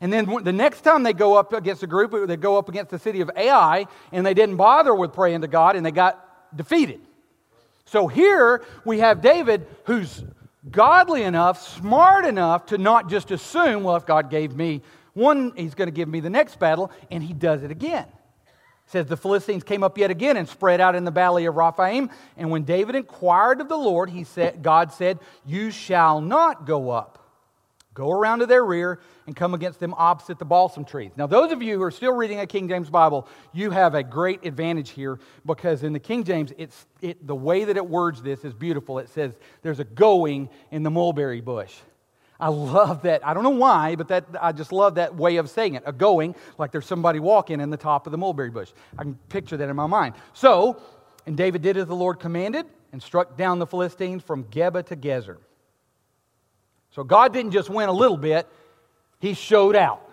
And 0.00 0.12
then 0.12 0.32
the 0.44 0.52
next 0.52 0.82
time 0.82 1.02
they 1.02 1.12
go 1.12 1.34
up 1.34 1.52
against 1.52 1.82
a 1.82 1.88
group, 1.88 2.12
they 2.28 2.36
go 2.36 2.58
up 2.58 2.68
against 2.68 2.92
the 2.92 2.98
city 3.00 3.20
of 3.20 3.28
Ai, 3.36 3.88
and 4.12 4.24
they 4.24 4.34
didn't 4.34 4.56
bother 4.56 4.94
with 4.94 5.12
praying 5.12 5.40
to 5.40 5.48
God, 5.48 5.74
and 5.74 5.84
they 5.84 5.90
got 5.90 6.56
defeated. 6.56 7.00
So 7.86 8.06
here 8.06 8.62
we 8.84 9.00
have 9.00 9.20
David 9.20 9.66
who's 9.86 10.22
godly 10.70 11.24
enough, 11.24 11.60
smart 11.76 12.24
enough 12.24 12.66
to 12.66 12.78
not 12.78 13.10
just 13.10 13.32
assume, 13.32 13.82
well, 13.82 13.96
if 13.96 14.06
God 14.06 14.30
gave 14.30 14.54
me 14.54 14.80
one, 15.14 15.52
he's 15.56 15.74
going 15.74 15.88
to 15.88 15.92
give 15.92 16.08
me 16.08 16.20
the 16.20 16.30
next 16.30 16.58
battle, 16.58 16.90
and 17.10 17.22
he 17.22 17.32
does 17.32 17.62
it 17.62 17.70
again. 17.70 18.06
It 18.06 18.90
says 18.90 19.06
the 19.06 19.16
Philistines 19.16 19.64
came 19.64 19.82
up 19.82 19.96
yet 19.96 20.10
again 20.10 20.36
and 20.36 20.48
spread 20.48 20.80
out 20.80 20.94
in 20.94 21.04
the 21.04 21.10
valley 21.10 21.46
of 21.46 21.54
Rephaim. 21.54 22.10
And 22.36 22.50
when 22.50 22.64
David 22.64 22.96
inquired 22.96 23.60
of 23.60 23.68
the 23.68 23.78
Lord, 23.78 24.10
he 24.10 24.24
said, 24.24 24.62
God 24.62 24.92
said, 24.92 25.20
You 25.46 25.70
shall 25.70 26.20
not 26.20 26.66
go 26.66 26.90
up. 26.90 27.20
Go 27.94 28.10
around 28.10 28.40
to 28.40 28.46
their 28.46 28.64
rear 28.64 28.98
and 29.28 29.36
come 29.36 29.54
against 29.54 29.78
them 29.78 29.94
opposite 29.96 30.40
the 30.40 30.44
balsam 30.44 30.84
trees. 30.84 31.12
Now, 31.16 31.28
those 31.28 31.52
of 31.52 31.62
you 31.62 31.76
who 31.76 31.82
are 31.84 31.92
still 31.92 32.12
reading 32.12 32.40
a 32.40 32.46
King 32.46 32.68
James 32.68 32.90
Bible, 32.90 33.28
you 33.52 33.70
have 33.70 33.94
a 33.94 34.02
great 34.02 34.44
advantage 34.44 34.90
here 34.90 35.20
because 35.46 35.84
in 35.84 35.92
the 35.92 36.00
King 36.00 36.24
James, 36.24 36.52
it's, 36.58 36.86
it, 37.00 37.24
the 37.24 37.36
way 37.36 37.64
that 37.64 37.76
it 37.76 37.86
words 37.86 38.20
this 38.20 38.44
is 38.44 38.52
beautiful. 38.52 38.98
It 38.98 39.08
says, 39.10 39.38
There's 39.62 39.78
a 39.78 39.84
going 39.84 40.50
in 40.72 40.82
the 40.82 40.90
mulberry 40.90 41.40
bush. 41.40 41.72
I 42.40 42.48
love 42.48 43.02
that. 43.02 43.26
I 43.26 43.32
don't 43.32 43.44
know 43.44 43.50
why, 43.50 43.94
but 43.94 44.08
that 44.08 44.26
I 44.40 44.52
just 44.52 44.72
love 44.72 44.96
that 44.96 45.14
way 45.14 45.36
of 45.36 45.48
saying 45.48 45.74
it. 45.74 45.84
A 45.86 45.92
going, 45.92 46.34
like 46.58 46.72
there's 46.72 46.86
somebody 46.86 47.20
walking 47.20 47.60
in 47.60 47.70
the 47.70 47.76
top 47.76 48.06
of 48.06 48.10
the 48.10 48.18
mulberry 48.18 48.50
bush. 48.50 48.70
I 48.98 49.02
can 49.02 49.14
picture 49.28 49.56
that 49.56 49.68
in 49.68 49.76
my 49.76 49.86
mind. 49.86 50.14
So, 50.32 50.80
and 51.26 51.36
David 51.36 51.62
did 51.62 51.76
as 51.76 51.86
the 51.86 51.94
Lord 51.94 52.18
commanded, 52.18 52.66
and 52.92 53.02
struck 53.02 53.36
down 53.36 53.58
the 53.58 53.66
Philistines 53.66 54.22
from 54.22 54.44
Geba 54.44 54.86
to 54.86 54.96
Gezer. 54.96 55.38
So 56.92 57.02
God 57.02 57.32
didn't 57.32 57.50
just 57.50 57.68
win 57.68 57.88
a 57.88 57.92
little 57.92 58.16
bit, 58.16 58.46
He 59.18 59.34
showed 59.34 59.74
out. 59.74 60.08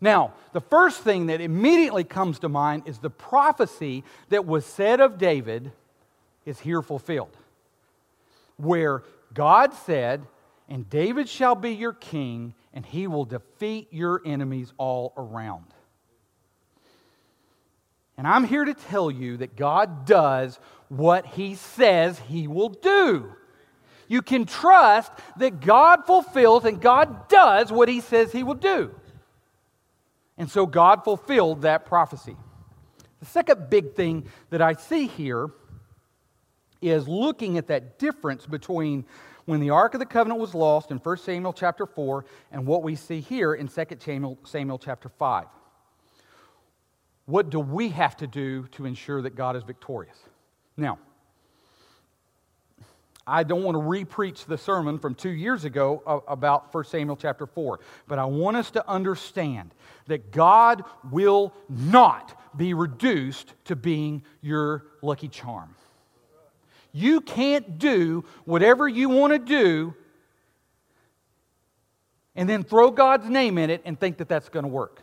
Now, 0.00 0.34
the 0.52 0.60
first 0.60 1.02
thing 1.02 1.26
that 1.26 1.40
immediately 1.40 2.04
comes 2.04 2.40
to 2.40 2.48
mind 2.48 2.84
is 2.86 2.98
the 2.98 3.10
prophecy 3.10 4.04
that 4.30 4.46
was 4.46 4.64
said 4.64 5.00
of 5.00 5.18
David 5.18 5.70
is 6.44 6.58
here 6.60 6.82
fulfilled, 6.82 7.36
where 8.56 9.02
God 9.34 9.74
said, 9.74 10.24
And 10.68 10.88
David 10.88 11.28
shall 11.28 11.54
be 11.54 11.70
your 11.70 11.94
king, 11.94 12.54
and 12.74 12.84
he 12.84 13.06
will 13.06 13.24
defeat 13.24 13.88
your 13.90 14.20
enemies 14.24 14.72
all 14.76 15.14
around. 15.16 15.64
And 18.18 18.26
I'm 18.26 18.44
here 18.44 18.64
to 18.64 18.74
tell 18.74 19.10
you 19.10 19.38
that 19.38 19.56
God 19.56 20.04
does 20.04 20.58
what 20.88 21.24
he 21.24 21.54
says 21.54 22.18
he 22.18 22.48
will 22.48 22.68
do. 22.68 23.32
You 24.08 24.22
can 24.22 24.44
trust 24.44 25.12
that 25.36 25.60
God 25.60 26.04
fulfills 26.04 26.64
and 26.64 26.80
God 26.80 27.28
does 27.28 27.70
what 27.70 27.88
he 27.88 28.00
says 28.00 28.32
he 28.32 28.42
will 28.42 28.54
do. 28.54 28.94
And 30.36 30.50
so 30.50 30.66
God 30.66 31.04
fulfilled 31.04 31.62
that 31.62 31.86
prophecy. 31.86 32.36
The 33.20 33.26
second 33.26 33.70
big 33.70 33.94
thing 33.94 34.26
that 34.50 34.62
I 34.62 34.74
see 34.74 35.06
here 35.06 35.50
is 36.80 37.06
looking 37.08 37.58
at 37.58 37.68
that 37.68 37.98
difference 37.98 38.46
between 38.46 39.04
when 39.48 39.60
the 39.60 39.70
Ark 39.70 39.94
of 39.94 40.00
the 40.00 40.04
Covenant 40.04 40.38
was 40.38 40.54
lost 40.54 40.90
in 40.90 40.98
1 40.98 41.16
Samuel 41.16 41.54
chapter 41.54 41.86
4 41.86 42.26
and 42.52 42.66
what 42.66 42.82
we 42.82 42.94
see 42.94 43.22
here 43.22 43.54
in 43.54 43.66
2 43.66 43.84
Samuel, 43.98 44.36
Samuel 44.44 44.78
chapter 44.78 45.08
5. 45.08 45.46
What 47.24 47.48
do 47.48 47.58
we 47.58 47.88
have 47.88 48.14
to 48.18 48.26
do 48.26 48.66
to 48.72 48.84
ensure 48.84 49.22
that 49.22 49.36
God 49.36 49.56
is 49.56 49.62
victorious? 49.62 50.18
Now, 50.76 50.98
I 53.26 53.42
don't 53.42 53.62
want 53.62 53.76
to 53.76 53.80
repreach 53.80 54.44
the 54.44 54.58
sermon 54.58 54.98
from 54.98 55.14
two 55.14 55.30
years 55.30 55.64
ago 55.64 56.02
about 56.28 56.74
1 56.74 56.84
Samuel 56.84 57.16
chapter 57.16 57.46
4, 57.46 57.80
but 58.06 58.18
I 58.18 58.26
want 58.26 58.58
us 58.58 58.70
to 58.72 58.86
understand 58.86 59.70
that 60.08 60.30
God 60.30 60.84
will 61.10 61.54
not 61.70 62.38
be 62.54 62.74
reduced 62.74 63.54
to 63.64 63.76
being 63.76 64.24
your 64.42 64.84
lucky 65.00 65.28
charm. 65.28 65.74
You 66.98 67.20
can't 67.20 67.78
do 67.78 68.24
whatever 68.44 68.88
you 68.88 69.08
want 69.08 69.32
to 69.32 69.38
do 69.38 69.94
and 72.34 72.48
then 72.48 72.64
throw 72.64 72.90
God's 72.90 73.28
name 73.28 73.56
in 73.56 73.70
it 73.70 73.82
and 73.84 73.98
think 73.98 74.16
that 74.18 74.28
that's 74.28 74.48
going 74.48 74.64
to 74.64 74.68
work. 74.68 75.00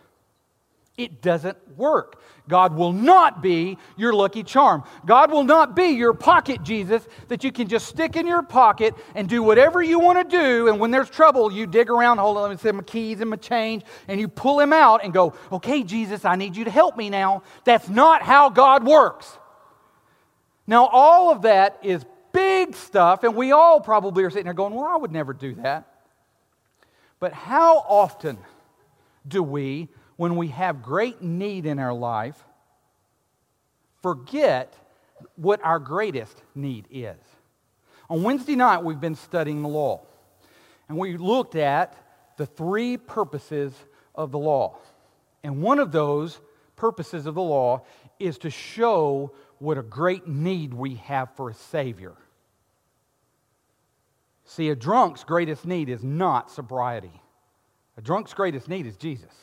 It 0.98 1.22
doesn't 1.22 1.58
work. 1.78 2.22
God 2.50 2.76
will 2.76 2.92
not 2.92 3.42
be 3.42 3.78
your 3.96 4.14
lucky 4.14 4.44
charm. 4.44 4.84
God 5.06 5.32
will 5.32 5.46
not 5.46 5.74
be 5.74 5.88
your 5.88 6.14
pocket 6.14 6.64
Jesus 6.64 7.08
that 7.30 7.46
you 7.46 7.52
can 7.54 7.70
just 7.70 7.88
stick 7.88 8.18
in 8.18 8.28
your 8.28 8.44
pocket 8.44 8.94
and 9.14 9.30
do 9.30 9.42
whatever 9.42 9.82
you 9.82 9.98
want 9.98 10.18
to 10.30 10.38
do. 10.38 10.68
And 10.68 10.82
when 10.82 10.92
there's 10.92 11.10
trouble, 11.10 11.50
you 11.50 11.66
dig 11.66 11.90
around, 11.90 12.18
hold 12.18 12.36
on, 12.36 12.44
let 12.44 12.52
me 12.52 12.58
see 12.58 12.72
my 12.74 12.84
keys 12.84 13.22
and 13.22 13.30
my 13.30 13.38
change, 13.38 13.84
and 14.10 14.20
you 14.20 14.28
pull 14.28 14.60
him 14.60 14.74
out 14.74 15.02
and 15.02 15.14
go, 15.14 15.34
okay, 15.50 15.82
Jesus, 15.82 16.26
I 16.26 16.36
need 16.36 16.58
you 16.58 16.66
to 16.66 16.72
help 16.72 16.98
me 16.98 17.10
now. 17.10 17.44
That's 17.64 17.88
not 17.88 18.22
how 18.22 18.50
God 18.50 18.86
works. 18.86 19.38
Now, 20.68 20.88
all 20.88 21.32
of 21.32 21.44
that 21.44 21.80
is 21.84 22.06
big 22.32 22.76
stuff, 22.76 23.24
and 23.24 23.36
we 23.36 23.52
all 23.52 23.80
probably 23.80 24.24
are 24.24 24.30
sitting 24.30 24.46
there 24.46 24.54
going, 24.54 24.74
well, 24.74 24.86
I 24.86 24.98
would 24.98 25.12
never 25.12 25.34
do 25.34 25.56
that. 25.56 25.88
But 27.20 27.34
how 27.34 27.78
often 27.78 28.38
do 29.28 29.42
we 29.42 29.90
when 30.18 30.36
we 30.36 30.48
have 30.50 30.82
great 30.82 31.22
need 31.22 31.66
in 31.66 31.80
our 31.80 31.94
life, 31.94 32.42
forget 34.02 34.74
what 35.36 35.64
our 35.64 35.80
greatest 35.80 36.42
need 36.54 36.88
is. 36.90 37.18
On 38.10 38.24
Wednesday 38.24 38.56
night, 38.56 38.84
we've 38.84 39.00
been 39.00 39.16
studying 39.16 39.62
the 39.62 39.68
law, 39.68 40.02
and 40.88 40.98
we 40.98 41.18
looked 41.18 41.56
at 41.56 41.96
the 42.38 42.46
three 42.46 42.98
purposes 42.98 43.74
of 44.14 44.32
the 44.32 44.40
law. 44.40 44.78
And 45.44 45.62
one 45.62 45.80
of 45.80 45.92
those 45.92 46.40
purposes 46.76 47.26
of 47.26 47.36
the 47.36 47.42
law 47.42 47.84
is 48.20 48.38
to 48.40 48.50
show 48.50 49.32
what 49.66 49.80
a 49.80 49.84
great 49.84 50.28
need 50.28 50.74
we 50.74 50.96
have 50.96 51.36
for 51.36 51.50
a 51.50 51.54
Savior. 51.54 52.14
See, 54.46 54.70
a 54.70 54.76
drunk's 54.76 55.24
greatest 55.24 55.66
need 55.66 55.90
is 55.90 56.04
not 56.04 56.52
sobriety. 56.52 57.20
A 57.98 58.02
drunk's 58.02 58.34
greatest 58.36 58.70
need 58.70 58.86
is 58.86 58.96
Jesus. 58.96 59.34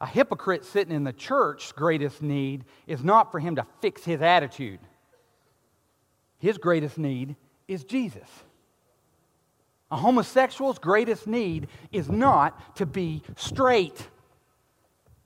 A 0.00 0.06
hypocrite 0.06 0.64
sitting 0.64 0.94
in 0.94 1.02
the 1.02 1.12
church's 1.12 1.72
greatest 1.72 2.22
need 2.22 2.64
is 2.86 3.02
not 3.02 3.32
for 3.32 3.40
him 3.40 3.56
to 3.56 3.66
fix 3.80 4.04
his 4.04 4.22
attitude. 4.22 4.78
His 6.38 6.56
greatest 6.56 6.98
need 6.98 7.34
is 7.66 7.82
Jesus. 7.82 8.28
A 9.90 9.96
homosexual's 9.96 10.78
greatest 10.78 11.26
need 11.26 11.66
is 11.90 12.08
not 12.08 12.76
to 12.76 12.86
be 12.86 13.22
straight. 13.36 14.08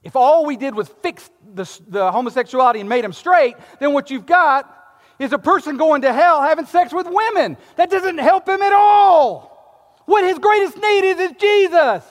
If 0.02 0.16
all 0.16 0.46
we 0.46 0.56
did 0.56 0.74
was 0.74 0.88
fix 0.88 1.28
the, 1.54 1.80
the, 1.88 2.10
homosexuality 2.10 2.80
and 2.80 2.88
made 2.88 3.04
him 3.04 3.12
straight, 3.12 3.56
then 3.80 3.92
what 3.92 4.10
you've 4.10 4.26
got 4.26 4.76
is 5.18 5.32
a 5.32 5.38
person 5.38 5.76
going 5.76 6.02
to 6.02 6.12
hell 6.12 6.40
having 6.40 6.66
sex 6.66 6.92
with 6.92 7.06
women. 7.06 7.58
That 7.76 7.90
doesn't 7.90 8.18
help 8.18 8.48
him 8.48 8.62
at 8.62 8.72
all. 8.72 10.02
What 10.06 10.24
his 10.24 10.38
greatest 10.38 10.76
need 10.76 11.04
is 11.04 11.20
is 11.20 11.32
Jesus. 11.38 12.04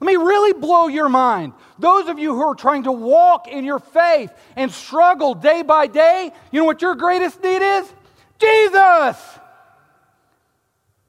Let 0.00 0.06
me 0.06 0.16
really 0.16 0.52
blow 0.52 0.86
your 0.86 1.08
mind. 1.08 1.54
Those 1.80 2.08
of 2.08 2.20
you 2.20 2.34
who 2.34 2.42
are 2.42 2.54
trying 2.54 2.84
to 2.84 2.92
walk 2.92 3.48
in 3.48 3.64
your 3.64 3.80
faith 3.80 4.30
and 4.54 4.70
struggle 4.70 5.34
day 5.34 5.62
by 5.62 5.88
day, 5.88 6.30
you 6.52 6.60
know 6.60 6.66
what 6.66 6.80
your 6.80 6.94
greatest 6.94 7.42
need 7.42 7.62
is? 7.62 7.92
Jesus. 8.38 9.16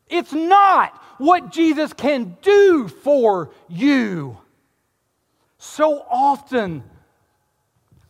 It's 0.07 0.33
not 0.33 0.99
what 1.19 1.51
Jesus 1.51 1.93
can 1.93 2.35
do 2.41 2.87
for 2.87 3.51
you. 3.67 4.37
So 5.69 6.03
often, 6.09 6.83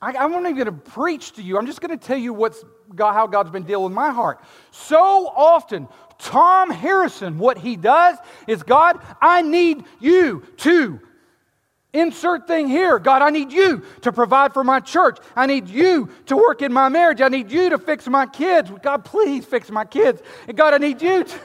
I, 0.02 0.24
am 0.24 0.32
not 0.32 0.40
even 0.42 0.56
going 0.56 0.66
to 0.66 0.72
preach 0.72 1.34
to 1.34 1.44
you. 1.44 1.58
I'm 1.58 1.66
just 1.66 1.82
going 1.82 1.98
to 1.98 2.04
tell 2.04 2.18
you 2.18 2.34
what's 2.34 2.64
God, 2.96 3.14
how 3.14 3.28
God's 3.28 3.50
been 3.50 3.64
dealing 3.64 3.86
with 3.86 3.94
my 3.94 4.12
heart. 4.12 4.40
So 4.72 5.28
often, 5.28 5.90
Tom 6.18 6.70
Harrison, 6.72 7.38
what 7.38 7.58
he 7.58 7.76
does 7.76 8.18
is 8.48 8.64
God, 8.64 9.00
I 9.22 9.42
need 9.42 9.84
you 10.00 10.44
to 10.58 11.02
insert 11.92 12.48
thing 12.48 12.70
here. 12.70 12.98
God, 12.98 13.22
I 13.22 13.30
need 13.30 13.52
you 13.52 13.84
to 14.02 14.14
provide 14.14 14.54
for 14.54 14.64
my 14.64 14.80
church. 14.80 15.18
I 15.36 15.46
need 15.46 15.68
you 15.68 16.10
to 16.28 16.38
work 16.38 16.62
in 16.62 16.72
my 16.72 16.88
marriage. 16.88 17.20
I 17.20 17.28
need 17.28 17.52
you 17.52 17.72
to 17.72 17.78
fix 17.78 18.08
my 18.08 18.26
kids. 18.26 18.72
God, 18.82 19.04
please 19.04 19.44
fix 19.44 19.70
my 19.70 19.84
kids. 19.84 20.22
And 20.48 20.56
God, 20.56 20.74
I 20.74 20.78
need 20.78 21.02
you 21.02 21.26
to. 21.26 21.40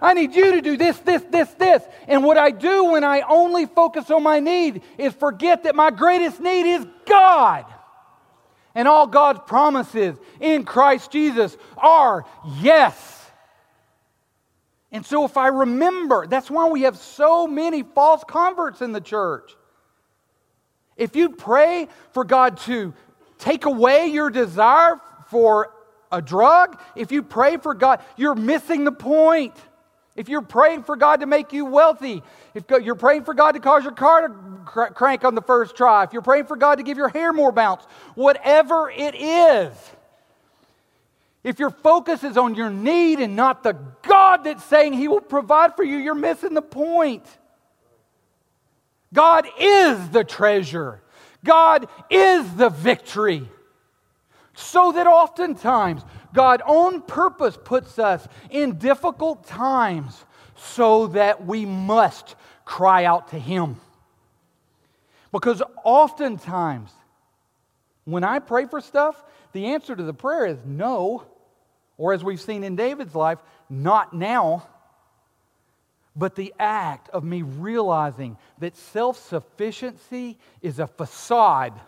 I 0.00 0.14
need 0.14 0.34
you 0.34 0.52
to 0.52 0.60
do 0.60 0.76
this, 0.76 0.98
this, 1.00 1.22
this, 1.30 1.48
this. 1.54 1.82
And 2.06 2.24
what 2.24 2.38
I 2.38 2.50
do 2.50 2.92
when 2.92 3.04
I 3.04 3.22
only 3.28 3.66
focus 3.66 4.10
on 4.10 4.22
my 4.22 4.40
need 4.40 4.82
is 4.96 5.12
forget 5.14 5.64
that 5.64 5.74
my 5.74 5.90
greatest 5.90 6.40
need 6.40 6.72
is 6.74 6.86
God. 7.06 7.64
And 8.74 8.86
all 8.86 9.06
God's 9.06 9.40
promises 9.46 10.16
in 10.40 10.64
Christ 10.64 11.10
Jesus 11.10 11.56
are 11.76 12.24
yes. 12.60 13.18
And 14.90 15.04
so, 15.04 15.24
if 15.24 15.36
I 15.36 15.48
remember, 15.48 16.26
that's 16.26 16.50
why 16.50 16.68
we 16.68 16.82
have 16.82 16.96
so 16.96 17.46
many 17.46 17.82
false 17.82 18.24
converts 18.24 18.80
in 18.80 18.92
the 18.92 19.00
church. 19.00 19.54
If 20.96 21.14
you 21.14 21.30
pray 21.30 21.88
for 22.12 22.24
God 22.24 22.56
to 22.58 22.94
take 23.38 23.66
away 23.66 24.06
your 24.06 24.30
desire 24.30 25.00
for 25.28 25.72
a 26.10 26.22
drug, 26.22 26.80
if 26.96 27.12
you 27.12 27.22
pray 27.22 27.58
for 27.58 27.74
God, 27.74 28.00
you're 28.16 28.34
missing 28.34 28.84
the 28.84 28.92
point. 28.92 29.54
If 30.18 30.28
you're 30.28 30.42
praying 30.42 30.82
for 30.82 30.96
God 30.96 31.20
to 31.20 31.26
make 31.26 31.52
you 31.52 31.64
wealthy, 31.64 32.24
if 32.52 32.64
you're 32.82 32.96
praying 32.96 33.22
for 33.22 33.34
God 33.34 33.52
to 33.52 33.60
cause 33.60 33.84
your 33.84 33.92
car 33.92 34.26
to 34.26 34.90
crank 34.92 35.24
on 35.24 35.36
the 35.36 35.42
first 35.42 35.76
try, 35.76 36.02
if 36.02 36.12
you're 36.12 36.22
praying 36.22 36.46
for 36.46 36.56
God 36.56 36.78
to 36.78 36.82
give 36.82 36.98
your 36.98 37.08
hair 37.08 37.32
more 37.32 37.52
bounce, 37.52 37.84
whatever 38.16 38.90
it 38.90 39.14
is, 39.14 39.72
if 41.44 41.60
your 41.60 41.70
focus 41.70 42.24
is 42.24 42.36
on 42.36 42.56
your 42.56 42.68
need 42.68 43.20
and 43.20 43.36
not 43.36 43.62
the 43.62 43.74
God 44.02 44.42
that's 44.42 44.64
saying 44.64 44.94
He 44.94 45.06
will 45.06 45.20
provide 45.20 45.76
for 45.76 45.84
you, 45.84 45.96
you're 45.98 46.16
missing 46.16 46.52
the 46.52 46.62
point. 46.62 47.24
God 49.14 49.46
is 49.56 50.10
the 50.10 50.24
treasure, 50.24 51.00
God 51.44 51.86
is 52.10 52.56
the 52.56 52.70
victory. 52.70 53.48
So 54.54 54.90
that 54.90 55.06
oftentimes 55.06 56.02
God 56.34 56.62
on 56.62 57.02
purpose 57.02 57.58
puts 57.62 57.98
us 57.98 58.26
in 58.50 58.78
difficult 58.78 59.46
times 59.46 60.24
so 60.56 61.08
that 61.08 61.46
we 61.46 61.64
must 61.64 62.34
cry 62.64 63.04
out 63.04 63.28
to 63.28 63.38
Him. 63.38 63.80
Because 65.32 65.62
oftentimes, 65.84 66.90
when 68.04 68.24
I 68.24 68.38
pray 68.38 68.66
for 68.66 68.80
stuff, 68.80 69.22
the 69.52 69.66
answer 69.66 69.94
to 69.94 70.02
the 70.02 70.14
prayer 70.14 70.46
is 70.46 70.58
no. 70.64 71.24
Or 71.96 72.12
as 72.12 72.22
we've 72.22 72.40
seen 72.40 72.64
in 72.64 72.76
David's 72.76 73.14
life, 73.14 73.38
not 73.68 74.14
now. 74.14 74.66
But 76.16 76.34
the 76.34 76.54
act 76.58 77.08
of 77.10 77.24
me 77.24 77.42
realizing 77.42 78.36
that 78.58 78.76
self 78.76 79.18
sufficiency 79.18 80.38
is 80.62 80.78
a 80.78 80.86
facade 80.86 81.78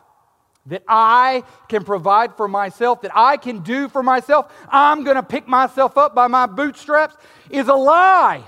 that 0.70 0.82
I 0.88 1.44
can 1.68 1.84
provide 1.84 2.36
for 2.36 2.48
myself, 2.48 3.02
that 3.02 3.10
I 3.14 3.36
can 3.36 3.60
do 3.60 3.88
for 3.88 4.02
myself, 4.02 4.52
I'm 4.68 5.04
going 5.04 5.16
to 5.16 5.22
pick 5.22 5.46
myself 5.46 5.98
up 5.98 6.14
by 6.14 6.28
my 6.28 6.46
bootstraps, 6.46 7.16
is 7.50 7.68
a 7.68 7.74
lie. 7.74 8.42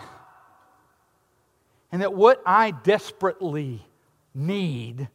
And 1.90 2.00
that 2.00 2.14
what 2.14 2.40
I 2.46 2.70
desperately 2.70 3.84
need 4.34 5.08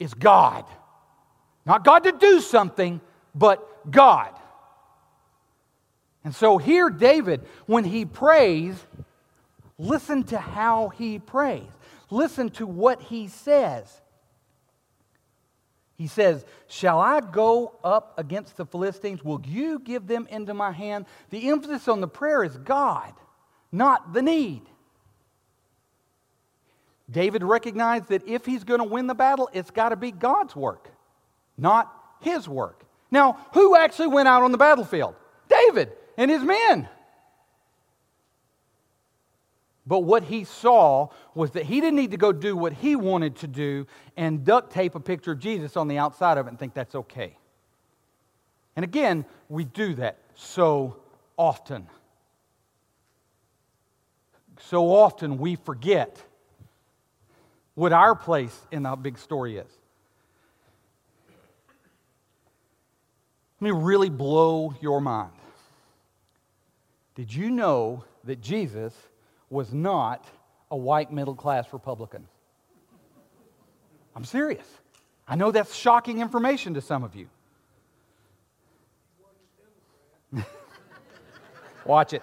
is 0.00 0.14
God. 0.14 0.64
Not 1.64 1.84
God 1.84 2.04
to 2.04 2.12
do 2.12 2.40
something, 2.40 3.00
but 3.34 3.90
God. 3.90 4.34
And 6.24 6.34
so 6.34 6.58
here, 6.58 6.88
David, 6.88 7.42
when 7.66 7.84
he 7.84 8.04
prays, 8.04 8.74
listen 9.78 10.24
to 10.24 10.38
how 10.38 10.88
he 10.88 11.18
prays. 11.18 11.68
Listen 12.10 12.50
to 12.50 12.66
what 12.66 13.02
he 13.02 13.28
says. 13.28 14.00
He 15.96 16.06
says, 16.06 16.44
Shall 16.68 16.98
I 16.98 17.20
go 17.20 17.78
up 17.84 18.14
against 18.18 18.56
the 18.56 18.66
Philistines? 18.66 19.22
Will 19.22 19.40
you 19.46 19.78
give 19.78 20.06
them 20.06 20.26
into 20.30 20.54
my 20.54 20.72
hand? 20.72 21.06
The 21.30 21.48
emphasis 21.48 21.88
on 21.88 22.00
the 22.00 22.08
prayer 22.08 22.42
is 22.42 22.56
God, 22.56 23.12
not 23.70 24.12
the 24.12 24.22
need. 24.22 24.62
David 27.10 27.44
recognized 27.44 28.08
that 28.08 28.26
if 28.26 28.46
he's 28.46 28.64
going 28.64 28.80
to 28.80 28.84
win 28.84 29.06
the 29.06 29.14
battle, 29.14 29.50
it's 29.52 29.70
got 29.70 29.90
to 29.90 29.96
be 29.96 30.10
God's 30.10 30.56
work, 30.56 30.88
not 31.58 31.92
his 32.20 32.48
work. 32.48 32.84
Now, 33.10 33.38
who 33.52 33.76
actually 33.76 34.08
went 34.08 34.28
out 34.28 34.42
on 34.42 34.52
the 34.52 34.58
battlefield? 34.58 35.14
David 35.48 35.92
and 36.16 36.30
his 36.30 36.42
men. 36.42 36.88
But 39.92 40.04
what 40.04 40.22
he 40.22 40.44
saw 40.44 41.10
was 41.34 41.50
that 41.50 41.66
he 41.66 41.78
didn't 41.82 41.96
need 41.96 42.12
to 42.12 42.16
go 42.16 42.32
do 42.32 42.56
what 42.56 42.72
he 42.72 42.96
wanted 42.96 43.36
to 43.36 43.46
do 43.46 43.86
and 44.16 44.42
duct 44.42 44.72
tape 44.72 44.94
a 44.94 45.00
picture 45.00 45.32
of 45.32 45.38
Jesus 45.38 45.76
on 45.76 45.86
the 45.86 45.98
outside 45.98 46.38
of 46.38 46.46
it 46.46 46.48
and 46.48 46.58
think 46.58 46.72
that's 46.72 46.94
okay. 46.94 47.36
And 48.74 48.84
again, 48.84 49.26
we 49.50 49.64
do 49.64 49.94
that 49.96 50.16
so 50.34 50.96
often. 51.36 51.86
So 54.60 54.94
often 54.94 55.36
we 55.36 55.56
forget 55.56 56.16
what 57.74 57.92
our 57.92 58.14
place 58.14 58.58
in 58.70 58.84
the 58.84 58.96
big 58.96 59.18
story 59.18 59.58
is. 59.58 59.70
Let 63.60 63.74
me 63.74 63.78
really 63.78 64.08
blow 64.08 64.74
your 64.80 65.02
mind. 65.02 65.32
Did 67.14 67.34
you 67.34 67.50
know 67.50 68.04
that 68.24 68.40
Jesus 68.40 68.94
was 69.52 69.72
not 69.72 70.26
a 70.70 70.76
white 70.76 71.12
middle 71.12 71.34
class 71.34 71.72
Republican? 71.72 72.26
I'm 74.16 74.24
serious. 74.24 74.66
I 75.28 75.36
know 75.36 75.50
that's 75.50 75.74
shocking 75.74 76.20
information 76.20 76.74
to 76.74 76.80
some 76.80 77.04
of 77.04 77.14
you. 77.14 77.28
Watch 81.86 82.14
it. 82.14 82.22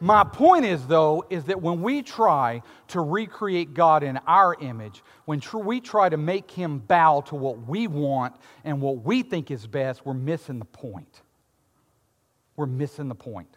My 0.00 0.24
point 0.24 0.64
is, 0.64 0.84
though, 0.86 1.24
is 1.30 1.44
that 1.44 1.62
when 1.62 1.80
we 1.80 2.02
try 2.02 2.62
to 2.88 3.00
recreate 3.00 3.72
God 3.72 4.02
in 4.02 4.16
our 4.26 4.56
image, 4.60 5.00
when 5.26 5.38
tr- 5.38 5.58
we 5.58 5.80
try 5.80 6.08
to 6.08 6.16
make 6.16 6.50
him 6.50 6.80
bow 6.80 7.20
to 7.26 7.36
what 7.36 7.68
we 7.68 7.86
want 7.86 8.34
and 8.64 8.80
what 8.80 9.04
we 9.04 9.22
think 9.22 9.52
is 9.52 9.64
best, 9.66 10.04
we're 10.04 10.14
missing 10.14 10.58
the 10.58 10.64
point. 10.64 11.22
We're 12.56 12.66
missing 12.66 13.08
the 13.08 13.14
point. 13.14 13.56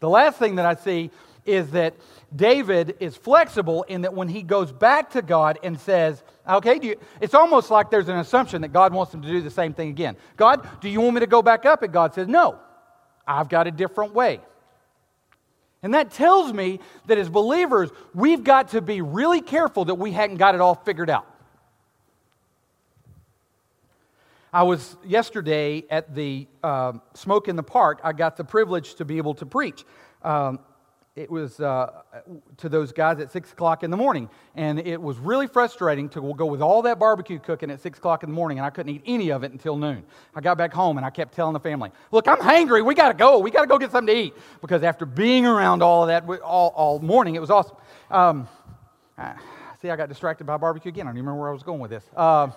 The 0.00 0.08
last 0.08 0.38
thing 0.38 0.56
that 0.56 0.66
I 0.66 0.74
see 0.74 1.10
is 1.46 1.70
that 1.70 1.94
David 2.34 2.96
is 3.00 3.16
flexible 3.16 3.82
in 3.84 4.02
that 4.02 4.14
when 4.14 4.28
he 4.28 4.42
goes 4.42 4.72
back 4.72 5.10
to 5.10 5.22
God 5.22 5.58
and 5.62 5.78
says, 5.78 6.22
okay, 6.48 6.80
you, 6.82 6.96
it's 7.20 7.34
almost 7.34 7.70
like 7.70 7.90
there's 7.90 8.08
an 8.08 8.18
assumption 8.18 8.62
that 8.62 8.72
God 8.72 8.92
wants 8.92 9.12
him 9.12 9.22
to 9.22 9.28
do 9.28 9.40
the 9.40 9.50
same 9.50 9.72
thing 9.74 9.90
again. 9.90 10.16
God, 10.36 10.66
do 10.80 10.88
you 10.88 11.00
want 11.00 11.14
me 11.14 11.20
to 11.20 11.26
go 11.26 11.42
back 11.42 11.64
up? 11.66 11.82
And 11.82 11.92
God 11.92 12.14
says, 12.14 12.26
no, 12.26 12.58
I've 13.26 13.48
got 13.48 13.66
a 13.66 13.70
different 13.70 14.14
way. 14.14 14.40
And 15.82 15.92
that 15.92 16.10
tells 16.10 16.52
me 16.52 16.80
that 17.06 17.18
as 17.18 17.28
believers, 17.28 17.90
we've 18.14 18.42
got 18.42 18.68
to 18.68 18.80
be 18.80 19.02
really 19.02 19.42
careful 19.42 19.84
that 19.84 19.96
we 19.96 20.12
hadn't 20.12 20.38
got 20.38 20.54
it 20.54 20.60
all 20.62 20.74
figured 20.74 21.10
out. 21.10 21.26
I 24.54 24.62
was 24.62 24.96
yesterday 25.04 25.82
at 25.90 26.14
the 26.14 26.46
uh, 26.62 26.92
Smoke 27.14 27.48
in 27.48 27.56
the 27.56 27.64
Park. 27.64 27.98
I 28.04 28.12
got 28.12 28.36
the 28.36 28.44
privilege 28.44 28.94
to 28.94 29.04
be 29.04 29.16
able 29.16 29.34
to 29.34 29.46
preach. 29.46 29.84
Um, 30.22 30.60
it 31.16 31.28
was 31.28 31.58
uh, 31.58 32.02
to 32.58 32.68
those 32.68 32.92
guys 32.92 33.18
at 33.18 33.32
6 33.32 33.50
o'clock 33.50 33.82
in 33.82 33.90
the 33.90 33.96
morning. 33.96 34.30
And 34.54 34.78
it 34.78 35.02
was 35.02 35.18
really 35.18 35.48
frustrating 35.48 36.08
to 36.10 36.32
go 36.34 36.46
with 36.46 36.62
all 36.62 36.82
that 36.82 37.00
barbecue 37.00 37.40
cooking 37.40 37.68
at 37.68 37.80
6 37.80 37.98
o'clock 37.98 38.22
in 38.22 38.28
the 38.28 38.34
morning, 38.34 38.58
and 38.58 38.64
I 38.64 38.70
couldn't 38.70 38.94
eat 38.94 39.02
any 39.06 39.30
of 39.30 39.42
it 39.42 39.50
until 39.50 39.76
noon. 39.76 40.04
I 40.36 40.40
got 40.40 40.56
back 40.56 40.72
home 40.72 40.98
and 40.98 41.04
I 41.04 41.10
kept 41.10 41.34
telling 41.34 41.54
the 41.54 41.58
family, 41.58 41.90
Look, 42.12 42.28
I'm 42.28 42.40
hungry. 42.40 42.80
We 42.80 42.94
got 42.94 43.08
to 43.08 43.14
go. 43.14 43.40
We 43.40 43.50
got 43.50 43.62
to 43.62 43.66
go 43.66 43.76
get 43.76 43.90
something 43.90 44.14
to 44.14 44.20
eat. 44.20 44.34
Because 44.60 44.84
after 44.84 45.04
being 45.04 45.46
around 45.46 45.82
all 45.82 46.02
of 46.02 46.08
that 46.08 46.28
all, 46.42 46.72
all 46.76 47.00
morning, 47.00 47.34
it 47.34 47.40
was 47.40 47.50
awesome. 47.50 47.76
Um, 48.08 48.48
uh, 49.18 49.34
see, 49.82 49.90
I 49.90 49.96
got 49.96 50.08
distracted 50.08 50.44
by 50.46 50.58
barbecue 50.58 50.90
again. 50.90 51.08
I 51.08 51.10
don't 51.10 51.16
even 51.16 51.26
remember 51.26 51.40
where 51.40 51.50
I 51.50 51.54
was 51.54 51.64
going 51.64 51.80
with 51.80 51.90
this. 51.90 52.04
Uh, 52.14 52.50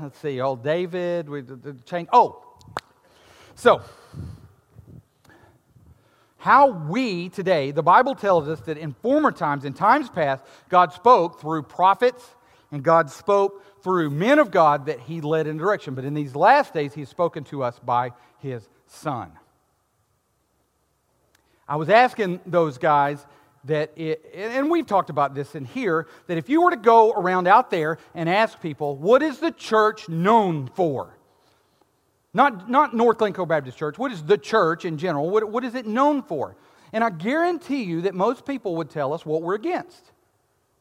let's 0.00 0.18
see, 0.18 0.40
old 0.40 0.62
David, 0.62 1.28
we 1.28 1.42
changed. 1.84 2.10
Oh, 2.12 2.44
so 3.54 3.82
how 6.38 6.70
we 6.70 7.28
today, 7.28 7.72
the 7.72 7.82
Bible 7.82 8.14
tells 8.14 8.48
us 8.48 8.60
that 8.60 8.78
in 8.78 8.94
former 8.94 9.32
times, 9.32 9.64
in 9.64 9.74
times 9.74 10.08
past, 10.08 10.44
God 10.68 10.92
spoke 10.92 11.40
through 11.40 11.64
prophets 11.64 12.24
and 12.70 12.82
God 12.82 13.10
spoke 13.10 13.82
through 13.82 14.10
men 14.10 14.38
of 14.38 14.50
God 14.50 14.86
that 14.86 15.00
He 15.00 15.20
led 15.20 15.46
in 15.46 15.56
direction. 15.56 15.94
But 15.94 16.04
in 16.04 16.14
these 16.14 16.36
last 16.36 16.72
days, 16.72 16.94
He's 16.94 17.08
spoken 17.08 17.44
to 17.44 17.62
us 17.62 17.78
by 17.78 18.12
His 18.38 18.68
Son. 18.86 19.32
I 21.66 21.76
was 21.76 21.90
asking 21.90 22.40
those 22.46 22.78
guys 22.78 23.26
that, 23.64 23.92
it, 23.96 24.24
and 24.34 24.70
we've 24.70 24.86
talked 24.86 25.10
about 25.10 25.34
this 25.34 25.54
in 25.54 25.64
here, 25.64 26.06
that 26.26 26.38
if 26.38 26.48
you 26.48 26.62
were 26.62 26.70
to 26.70 26.76
go 26.76 27.12
around 27.12 27.46
out 27.46 27.70
there 27.70 27.98
and 28.14 28.28
ask 28.28 28.60
people, 28.60 28.96
what 28.96 29.22
is 29.22 29.38
the 29.38 29.50
church 29.50 30.08
known 30.08 30.68
for? 30.74 31.14
Not, 32.34 32.70
not 32.70 32.94
North 32.94 33.18
Glencoe 33.18 33.46
Baptist 33.46 33.78
Church. 33.78 33.98
What 33.98 34.12
is 34.12 34.22
the 34.22 34.38
church 34.38 34.84
in 34.84 34.98
general? 34.98 35.28
What, 35.30 35.50
what 35.50 35.64
is 35.64 35.74
it 35.74 35.86
known 35.86 36.22
for? 36.22 36.56
And 36.92 37.02
I 37.02 37.10
guarantee 37.10 37.82
you 37.84 38.02
that 38.02 38.14
most 38.14 38.46
people 38.46 38.76
would 38.76 38.90
tell 38.90 39.12
us 39.12 39.26
what 39.26 39.42
we're 39.42 39.54
against. 39.54 40.12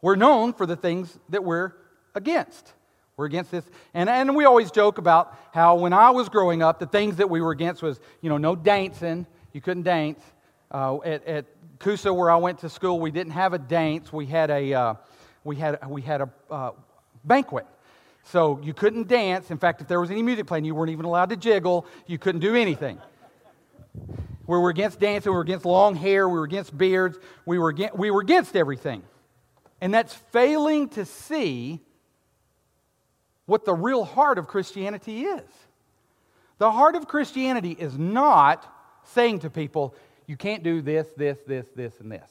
We're 0.01 0.15
known 0.15 0.53
for 0.53 0.65
the 0.65 0.75
things 0.75 1.17
that 1.29 1.43
we're 1.43 1.73
against. 2.15 2.73
We're 3.17 3.25
against 3.25 3.51
this. 3.51 3.65
And, 3.93 4.09
and 4.09 4.35
we 4.35 4.45
always 4.45 4.69
joke 4.71 4.99
about 4.99 5.35
how 5.51 5.75
when 5.75 5.93
I 5.93 6.11
was 6.11 6.29
growing 6.29 6.61
up, 6.61 6.79
the 6.79 6.85
things 6.85 7.15
that 7.15 7.29
we 7.29 7.41
were 7.41 7.51
against 7.51 7.81
was, 7.81 7.99
you 8.21 8.29
know, 8.29 8.37
no 8.37 8.55
dancing. 8.55 9.25
You 9.53 9.61
couldn't 9.61 9.83
dance. 9.83 10.19
Uh, 10.69 10.97
at, 11.03 11.25
at 11.25 11.45
Coosa, 11.79 12.13
where 12.13 12.29
I 12.29 12.37
went 12.37 12.59
to 12.59 12.69
school, 12.69 12.99
we 12.99 13.11
didn't 13.11 13.33
have 13.33 13.53
a 13.53 13.59
dance. 13.59 14.11
We 14.11 14.25
had 14.25 14.49
a, 14.49 14.73
uh, 14.73 14.93
we 15.43 15.55
had, 15.55 15.79
we 15.87 16.01
had 16.01 16.21
a 16.21 16.29
uh, 16.49 16.71
banquet. 17.23 17.65
So 18.23 18.59
you 18.61 18.73
couldn't 18.73 19.07
dance. 19.07 19.51
In 19.51 19.57
fact, 19.57 19.81
if 19.81 19.87
there 19.87 20.01
was 20.01 20.11
any 20.11 20.21
music 20.21 20.47
playing, 20.47 20.65
you 20.65 20.75
weren't 20.75 20.91
even 20.91 21.05
allowed 21.05 21.29
to 21.29 21.37
jiggle. 21.37 21.85
You 22.07 22.17
couldn't 22.17 22.41
do 22.41 22.55
anything. 22.55 22.99
We 24.47 24.57
were 24.57 24.69
against 24.69 24.99
dancing. 24.99 25.31
We 25.31 25.35
were 25.35 25.43
against 25.43 25.65
long 25.65 25.95
hair. 25.95 26.27
We 26.27 26.39
were 26.39 26.45
against 26.45 26.77
beards. 26.77 27.17
We 27.45 27.59
were 27.59 27.69
against, 27.69 27.97
we 27.97 28.11
were 28.11 28.21
against 28.21 28.55
everything. 28.55 29.03
And 29.79 29.93
that's 29.93 30.13
failing 30.13 30.89
to 30.89 31.05
see 31.05 31.81
what 33.45 33.65
the 33.65 33.73
real 33.73 34.03
heart 34.03 34.37
of 34.37 34.47
Christianity 34.47 35.23
is. 35.23 35.49
The 36.57 36.71
heart 36.71 36.95
of 36.95 37.07
Christianity 37.07 37.71
is 37.71 37.97
not 37.97 38.73
saying 39.03 39.39
to 39.39 39.49
people, 39.49 39.95
you 40.27 40.35
can't 40.35 40.61
do 40.61 40.81
this, 40.81 41.07
this, 41.15 41.37
this, 41.47 41.65
this, 41.75 41.93
and 41.99 42.11
this. 42.11 42.29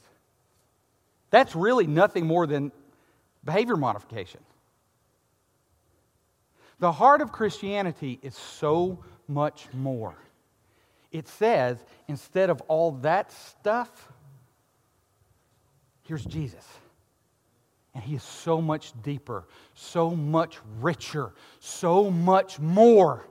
That's 1.30 1.56
really 1.56 1.86
nothing 1.86 2.26
more 2.26 2.46
than 2.46 2.70
behavior 3.44 3.76
modification. 3.76 4.40
The 6.78 6.92
heart 6.92 7.22
of 7.22 7.32
Christianity 7.32 8.18
is 8.22 8.36
so 8.36 9.02
much 9.26 9.66
more. 9.72 10.14
It 11.10 11.26
says, 11.26 11.82
instead 12.06 12.50
of 12.50 12.60
all 12.62 12.92
that 13.02 13.32
stuff, 13.32 14.12
here's 16.02 16.24
Jesus. 16.24 16.64
And 17.94 18.04
he 18.04 18.14
is 18.14 18.22
so 18.22 18.60
much 18.60 18.92
deeper, 19.02 19.48
so 19.74 20.10
much 20.10 20.58
richer, 20.80 21.32
so 21.60 22.10
much 22.10 22.58
more. 22.58 23.26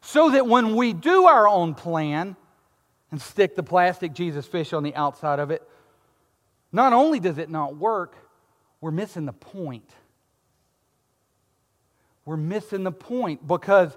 So 0.00 0.30
that 0.30 0.46
when 0.46 0.76
we 0.76 0.92
do 0.92 1.26
our 1.26 1.48
own 1.48 1.74
plan 1.74 2.36
and 3.10 3.20
stick 3.20 3.54
the 3.54 3.62
plastic 3.62 4.12
Jesus 4.12 4.46
fish 4.46 4.72
on 4.72 4.82
the 4.82 4.94
outside 4.94 5.38
of 5.38 5.50
it, 5.50 5.66
not 6.72 6.92
only 6.92 7.20
does 7.20 7.38
it 7.38 7.48
not 7.48 7.76
work, 7.76 8.14
we're 8.80 8.90
missing 8.90 9.26
the 9.26 9.32
point 9.32 9.90
we're 12.26 12.36
missing 12.36 12.82
the 12.82 12.92
point 12.92 13.46
because 13.46 13.96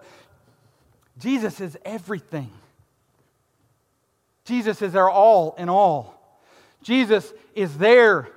Jesus 1.18 1.60
is 1.60 1.78
everything. 1.84 2.52
Jesus 4.46 4.82
is 4.82 4.96
our 4.96 5.10
all 5.10 5.56
in 5.58 5.68
all. 5.68 6.16
Jesus 6.82 7.34
is 7.56 7.78
there 7.78 8.30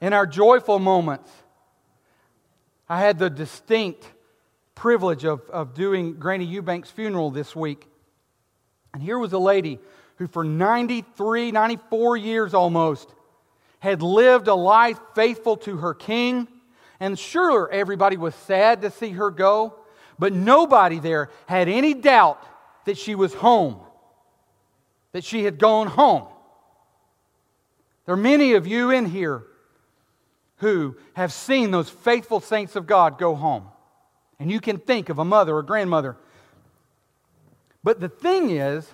in 0.00 0.12
our 0.12 0.26
joyful 0.26 0.78
moments. 0.78 1.30
I 2.88 3.00
had 3.00 3.18
the 3.18 3.30
distinct 3.30 4.06
privilege 4.74 5.24
of, 5.24 5.40
of 5.50 5.74
doing 5.74 6.14
Granny 6.14 6.46
Eubank's 6.46 6.90
funeral 6.90 7.30
this 7.30 7.56
week. 7.56 7.86
And 8.92 9.02
here 9.02 9.18
was 9.18 9.32
a 9.32 9.38
lady 9.38 9.78
who, 10.20 10.26
for 10.26 10.44
93, 10.44 11.50
94 11.50 12.16
years 12.18 12.52
almost, 12.52 13.08
had 13.78 14.02
lived 14.02 14.48
a 14.48 14.54
life 14.54 15.00
faithful 15.14 15.56
to 15.56 15.78
her 15.78 15.94
king. 15.94 16.46
And 17.00 17.18
sure, 17.18 17.70
everybody 17.72 18.18
was 18.18 18.34
sad 18.34 18.82
to 18.82 18.90
see 18.90 19.12
her 19.12 19.30
go, 19.30 19.74
but 20.18 20.34
nobody 20.34 20.98
there 20.98 21.30
had 21.46 21.70
any 21.70 21.94
doubt 21.94 22.38
that 22.84 22.98
she 22.98 23.14
was 23.14 23.32
home, 23.32 23.80
that 25.12 25.24
she 25.24 25.44
had 25.44 25.58
gone 25.58 25.86
home. 25.86 26.26
There 28.04 28.12
are 28.12 28.18
many 28.18 28.52
of 28.52 28.66
you 28.66 28.90
in 28.90 29.06
here 29.06 29.42
who 30.56 30.98
have 31.14 31.32
seen 31.32 31.70
those 31.70 31.88
faithful 31.88 32.40
saints 32.40 32.76
of 32.76 32.86
God 32.86 33.16
go 33.16 33.34
home. 33.34 33.64
And 34.38 34.52
you 34.52 34.60
can 34.60 34.76
think 34.76 35.08
of 35.08 35.18
a 35.18 35.24
mother 35.24 35.56
or 35.56 35.62
grandmother. 35.62 36.18
But 37.82 38.00
the 38.00 38.10
thing 38.10 38.50
is, 38.50 38.86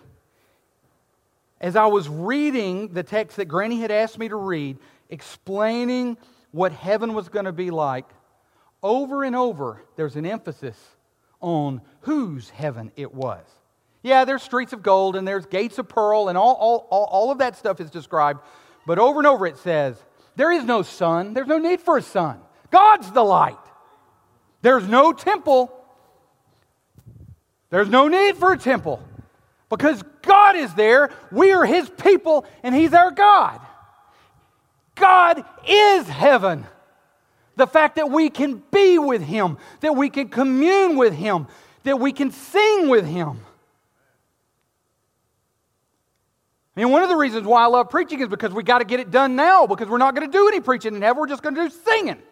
as 1.60 1.76
I 1.76 1.86
was 1.86 2.08
reading 2.08 2.88
the 2.88 3.02
text 3.02 3.36
that 3.36 3.46
Granny 3.46 3.80
had 3.80 3.90
asked 3.90 4.18
me 4.18 4.28
to 4.28 4.36
read, 4.36 4.78
explaining 5.08 6.18
what 6.50 6.72
heaven 6.72 7.14
was 7.14 7.28
going 7.28 7.44
to 7.44 7.52
be 7.52 7.70
like, 7.70 8.06
over 8.82 9.24
and 9.24 9.34
over, 9.34 9.82
there's 9.96 10.16
an 10.16 10.26
emphasis 10.26 10.76
on 11.40 11.80
whose 12.00 12.50
heaven 12.50 12.92
it 12.96 13.12
was. 13.12 13.44
Yeah, 14.02 14.24
there's 14.24 14.42
streets 14.42 14.72
of 14.72 14.82
gold 14.82 15.16
and 15.16 15.26
there's 15.26 15.46
gates 15.46 15.78
of 15.78 15.88
pearl 15.88 16.28
and 16.28 16.38
all, 16.38 16.54
all, 16.54 16.86
all, 16.90 17.04
all 17.04 17.30
of 17.30 17.38
that 17.38 17.56
stuff 17.56 17.80
is 17.80 17.90
described. 17.90 18.40
But 18.86 18.98
over 18.98 19.18
and 19.18 19.26
over 19.26 19.46
it 19.46 19.56
says, 19.58 19.96
there 20.36 20.52
is 20.52 20.64
no 20.64 20.82
sun. 20.82 21.34
There's 21.34 21.48
no 21.48 21.58
need 21.58 21.80
for 21.80 21.96
a 21.96 22.02
sun. 22.02 22.40
God's 22.70 23.10
the 23.10 23.24
light. 23.24 23.56
There's 24.62 24.86
no 24.86 25.12
temple. 25.12 25.72
There's 27.70 27.88
no 27.88 28.08
need 28.08 28.36
for 28.36 28.52
a 28.52 28.58
temple 28.58 29.02
because 29.68 30.02
God 30.46 30.56
is 30.56 30.74
there. 30.74 31.10
We 31.32 31.52
are 31.52 31.64
His 31.64 31.88
people 31.88 32.46
and 32.62 32.74
He's 32.74 32.94
our 32.94 33.10
God. 33.10 33.60
God 34.94 35.44
is 35.66 36.08
heaven. 36.08 36.66
The 37.56 37.66
fact 37.66 37.96
that 37.96 38.10
we 38.10 38.30
can 38.30 38.62
be 38.70 38.98
with 38.98 39.22
Him, 39.22 39.58
that 39.80 39.96
we 39.96 40.08
can 40.08 40.28
commune 40.28 40.96
with 40.96 41.14
Him, 41.14 41.48
that 41.82 41.98
we 41.98 42.12
can 42.12 42.30
sing 42.30 42.88
with 42.88 43.06
Him. 43.06 43.40
I 46.76 46.80
mean, 46.80 46.90
one 46.90 47.02
of 47.02 47.08
the 47.08 47.16
reasons 47.16 47.46
why 47.46 47.64
I 47.64 47.66
love 47.66 47.90
preaching 47.90 48.20
is 48.20 48.28
because 48.28 48.52
we 48.52 48.62
got 48.62 48.78
to 48.78 48.84
get 48.84 49.00
it 49.00 49.10
done 49.10 49.34
now 49.34 49.66
because 49.66 49.88
we're 49.88 49.98
not 49.98 50.14
going 50.14 50.30
to 50.30 50.32
do 50.32 50.46
any 50.46 50.60
preaching 50.60 50.94
in 50.94 51.02
heaven. 51.02 51.18
We're 51.18 51.26
just 51.26 51.42
going 51.42 51.54
to 51.54 51.68
do 51.68 51.74
singing. 51.84 52.22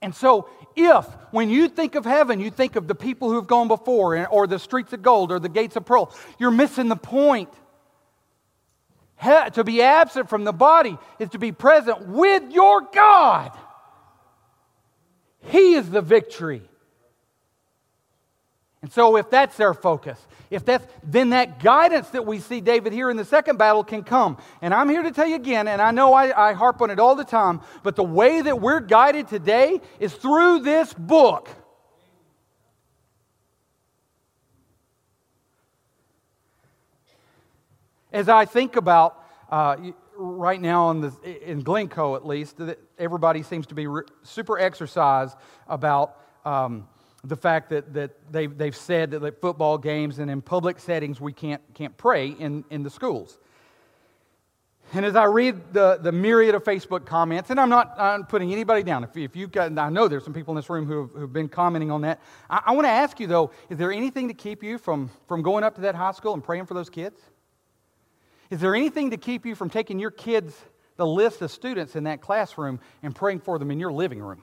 And 0.00 0.14
so, 0.14 0.48
if 0.76 1.06
when 1.32 1.50
you 1.50 1.68
think 1.68 1.94
of 1.94 2.04
heaven, 2.04 2.38
you 2.38 2.50
think 2.50 2.76
of 2.76 2.86
the 2.86 2.94
people 2.94 3.30
who 3.30 3.36
have 3.36 3.48
gone 3.48 3.68
before, 3.68 4.28
or 4.28 4.46
the 4.46 4.58
streets 4.58 4.92
of 4.92 5.02
gold, 5.02 5.32
or 5.32 5.40
the 5.40 5.48
gates 5.48 5.76
of 5.76 5.84
pearl, 5.84 6.14
you're 6.38 6.52
missing 6.52 6.88
the 6.88 6.96
point. 6.96 7.52
He- 9.20 9.50
to 9.54 9.64
be 9.64 9.82
absent 9.82 10.28
from 10.28 10.44
the 10.44 10.52
body 10.52 10.96
is 11.18 11.30
to 11.30 11.38
be 11.38 11.50
present 11.50 12.06
with 12.06 12.52
your 12.52 12.82
God. 12.82 13.50
He 15.40 15.74
is 15.74 15.90
the 15.90 16.02
victory. 16.02 16.62
And 18.80 18.92
so, 18.92 19.16
if 19.16 19.28
that's 19.28 19.56
their 19.56 19.74
focus, 19.74 20.18
if 20.50 20.64
that's, 20.64 20.86
then 21.02 21.30
that 21.30 21.62
guidance 21.62 22.08
that 22.10 22.24
we 22.24 22.38
see 22.38 22.60
David 22.60 22.92
here 22.92 23.10
in 23.10 23.16
the 23.16 23.24
second 23.24 23.58
battle 23.58 23.82
can 23.82 24.04
come. 24.04 24.38
And 24.62 24.72
I'm 24.72 24.88
here 24.88 25.02
to 25.02 25.10
tell 25.10 25.26
you 25.26 25.34
again, 25.34 25.66
and 25.66 25.82
I 25.82 25.90
know 25.90 26.14
I, 26.14 26.50
I 26.50 26.52
harp 26.52 26.80
on 26.80 26.90
it 26.90 27.00
all 27.00 27.16
the 27.16 27.24
time, 27.24 27.60
but 27.82 27.96
the 27.96 28.04
way 28.04 28.40
that 28.40 28.60
we're 28.60 28.80
guided 28.80 29.28
today 29.28 29.80
is 29.98 30.14
through 30.14 30.60
this 30.60 30.94
book. 30.94 31.48
As 38.12 38.28
I 38.28 38.46
think 38.46 38.76
about 38.76 39.22
uh, 39.50 39.76
right 40.16 40.60
now 40.60 40.90
in, 40.92 41.00
the, 41.00 41.50
in 41.50 41.62
Glencoe, 41.62 42.14
at 42.16 42.24
least, 42.24 42.58
everybody 42.96 43.42
seems 43.42 43.66
to 43.66 43.74
be 43.74 43.86
super 44.22 44.58
exercised 44.58 45.36
about. 45.66 46.16
Um, 46.44 46.88
the 47.28 47.36
fact 47.36 47.70
that, 47.70 47.92
that 47.94 48.10
they've, 48.32 48.56
they've 48.56 48.76
said 48.76 49.10
that 49.10 49.22
at 49.22 49.40
football 49.40 49.78
games 49.78 50.18
and 50.18 50.30
in 50.30 50.40
public 50.40 50.78
settings 50.78 51.20
we 51.20 51.32
can't, 51.32 51.62
can't 51.74 51.96
pray 51.96 52.28
in, 52.28 52.64
in 52.70 52.82
the 52.82 52.90
schools. 52.90 53.38
And 54.94 55.04
as 55.04 55.16
I 55.16 55.24
read 55.24 55.74
the, 55.74 55.98
the 56.00 56.12
myriad 56.12 56.54
of 56.54 56.64
Facebook 56.64 57.04
comments, 57.04 57.50
and 57.50 57.60
I'm 57.60 57.68
not 57.68 57.94
I'm 57.98 58.24
putting 58.24 58.52
anybody 58.52 58.82
down, 58.82 59.04
if, 59.04 59.14
if 59.18 59.36
you've 59.36 59.52
got, 59.52 59.76
I 59.78 59.90
know 59.90 60.08
there's 60.08 60.24
some 60.24 60.32
people 60.32 60.52
in 60.52 60.56
this 60.56 60.70
room 60.70 60.86
who 60.86 61.02
have, 61.02 61.10
who've 61.10 61.32
been 61.32 61.48
commenting 61.50 61.90
on 61.90 62.00
that. 62.02 62.20
I, 62.48 62.62
I 62.66 62.72
want 62.72 62.86
to 62.86 62.90
ask 62.90 63.20
you 63.20 63.26
though, 63.26 63.50
is 63.68 63.76
there 63.76 63.92
anything 63.92 64.28
to 64.28 64.34
keep 64.34 64.62
you 64.62 64.78
from, 64.78 65.10
from 65.26 65.42
going 65.42 65.62
up 65.62 65.74
to 65.74 65.82
that 65.82 65.94
high 65.94 66.12
school 66.12 66.32
and 66.32 66.42
praying 66.42 66.64
for 66.64 66.74
those 66.74 66.88
kids? 66.88 67.20
Is 68.48 68.60
there 68.60 68.74
anything 68.74 69.10
to 69.10 69.18
keep 69.18 69.44
you 69.44 69.54
from 69.54 69.68
taking 69.68 69.98
your 69.98 70.10
kids, 70.10 70.56
the 70.96 71.06
list 71.06 71.42
of 71.42 71.50
students 71.50 71.94
in 71.94 72.04
that 72.04 72.22
classroom, 72.22 72.80
and 73.02 73.14
praying 73.14 73.40
for 73.40 73.58
them 73.58 73.70
in 73.70 73.78
your 73.78 73.92
living 73.92 74.20
room? 74.20 74.42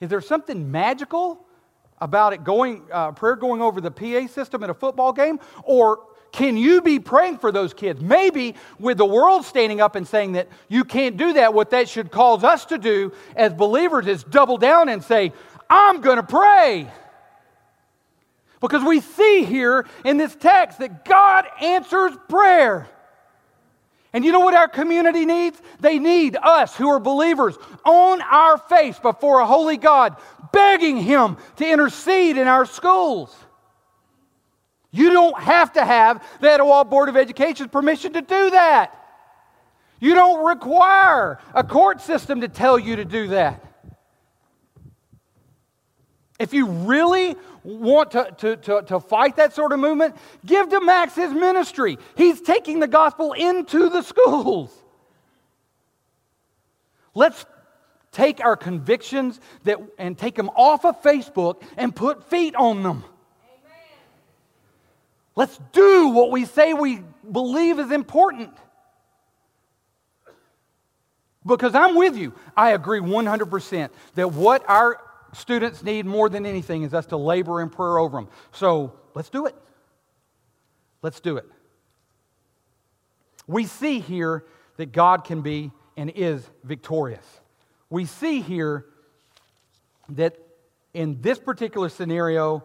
Is 0.00 0.08
there 0.08 0.20
something 0.20 0.70
magical 0.70 1.44
about 2.00 2.32
it 2.32 2.42
going, 2.42 2.82
uh, 2.90 3.12
prayer 3.12 3.36
going 3.36 3.60
over 3.60 3.80
the 3.80 3.90
PA 3.90 4.26
system 4.26 4.62
at 4.62 4.70
a 4.70 4.74
football 4.74 5.12
game? 5.12 5.38
Or 5.64 6.00
can 6.32 6.56
you 6.56 6.80
be 6.80 6.98
praying 6.98 7.38
for 7.38 7.52
those 7.52 7.74
kids? 7.74 8.00
Maybe 8.00 8.54
with 8.78 8.98
the 8.98 9.04
world 9.04 9.44
standing 9.44 9.80
up 9.80 9.96
and 9.96 10.06
saying 10.06 10.32
that 10.32 10.48
you 10.68 10.84
can't 10.84 11.16
do 11.16 11.34
that, 11.34 11.52
what 11.52 11.70
that 11.70 11.88
should 11.88 12.10
cause 12.10 12.44
us 12.44 12.64
to 12.66 12.78
do 12.78 13.12
as 13.36 13.52
believers 13.52 14.06
is 14.06 14.24
double 14.24 14.56
down 14.56 14.88
and 14.88 15.02
say, 15.02 15.32
I'm 15.68 16.00
going 16.00 16.16
to 16.16 16.22
pray. 16.22 16.90
Because 18.60 18.84
we 18.84 19.00
see 19.00 19.44
here 19.44 19.86
in 20.04 20.16
this 20.16 20.34
text 20.36 20.78
that 20.78 21.04
God 21.04 21.46
answers 21.60 22.12
prayer. 22.28 22.88
And 24.12 24.24
you 24.24 24.32
know 24.32 24.40
what 24.40 24.54
our 24.54 24.68
community 24.68 25.24
needs? 25.24 25.60
They 25.78 25.98
need 25.98 26.36
us 26.36 26.76
who 26.76 26.88
are 26.88 26.98
believers 26.98 27.56
on 27.84 28.20
our 28.22 28.58
face 28.58 28.98
before 28.98 29.40
a 29.40 29.46
holy 29.46 29.76
God, 29.76 30.16
begging 30.52 30.96
Him 30.96 31.36
to 31.56 31.70
intercede 31.70 32.36
in 32.36 32.48
our 32.48 32.66
schools. 32.66 33.34
You 34.90 35.10
don't 35.10 35.40
have 35.40 35.74
to 35.74 35.84
have 35.84 36.24
the 36.40 36.50
Etowah 36.50 36.84
Board 36.84 37.08
of 37.08 37.16
Education's 37.16 37.70
permission 37.70 38.14
to 38.14 38.22
do 38.22 38.50
that. 38.50 38.96
You 40.00 40.14
don't 40.14 40.44
require 40.44 41.38
a 41.54 41.62
court 41.62 42.00
system 42.00 42.40
to 42.40 42.48
tell 42.48 42.78
you 42.78 42.96
to 42.96 43.04
do 43.04 43.28
that. 43.28 43.64
If 46.40 46.54
you 46.54 46.66
really 46.66 47.36
want 47.62 48.12
to, 48.12 48.34
to, 48.38 48.56
to, 48.56 48.82
to, 48.82 48.98
fight 48.98 49.36
that 49.36 49.52
sort 49.52 49.72
of 49.72 49.78
movement, 49.78 50.16
give 50.46 50.70
to 50.70 50.80
Max 50.80 51.14
his 51.14 51.30
ministry. 51.34 51.98
He's 52.16 52.40
taking 52.40 52.80
the 52.80 52.88
gospel 52.88 53.34
into 53.34 53.90
the 53.90 54.00
schools. 54.00 54.74
Let's 57.14 57.44
take 58.10 58.42
our 58.42 58.56
convictions 58.56 59.38
that, 59.64 59.80
and 59.98 60.16
take 60.16 60.34
them 60.34 60.48
off 60.56 60.86
of 60.86 61.02
Facebook 61.02 61.62
and 61.76 61.94
put 61.94 62.30
feet 62.30 62.56
on 62.56 62.82
them. 62.82 63.04
Amen. 63.44 63.98
Let's 65.36 65.60
do 65.72 66.08
what 66.08 66.30
we 66.30 66.46
say 66.46 66.72
we 66.72 67.02
believe 67.30 67.78
is 67.78 67.90
important. 67.90 68.56
Because 71.44 71.74
I'm 71.74 71.96
with 71.96 72.16
you. 72.16 72.32
I 72.56 72.70
agree 72.70 73.00
100% 73.00 73.90
that 74.14 74.32
what 74.32 74.64
our 74.66 74.98
students 75.32 75.82
need 75.82 76.06
more 76.06 76.28
than 76.28 76.46
anything 76.46 76.82
is 76.82 76.94
us 76.94 77.06
to 77.06 77.16
labor 77.16 77.60
in 77.60 77.70
prayer 77.70 77.98
over 77.98 78.18
them. 78.18 78.28
So 78.52 78.94
let's 79.14 79.30
do 79.30 79.46
it. 79.46 79.54
Let's 81.02 81.20
do 81.20 81.36
it. 81.36 81.46
We 83.46 83.64
see 83.64 84.00
here 84.00 84.44
that 84.76 84.92
God 84.92 85.24
can 85.24 85.42
be 85.42 85.72
and 85.96 86.10
is 86.10 86.48
victorious. 86.64 87.24
We 87.88 88.04
see 88.04 88.40
here 88.40 88.86
that 90.10 90.36
in 90.94 91.20
this 91.20 91.38
particular 91.38 91.88
scenario, 91.88 92.64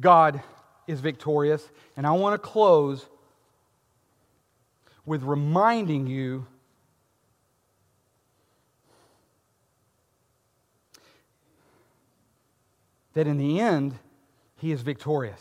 God 0.00 0.40
is 0.86 1.00
victorious. 1.00 1.68
And 1.96 2.06
I 2.06 2.12
want 2.12 2.34
to 2.34 2.38
close 2.38 3.06
with 5.04 5.22
reminding 5.22 6.06
you 6.06 6.46
that 13.16 13.26
in 13.26 13.38
the 13.38 13.58
end, 13.60 13.98
he 14.56 14.72
is 14.72 14.82
victorious. 14.82 15.40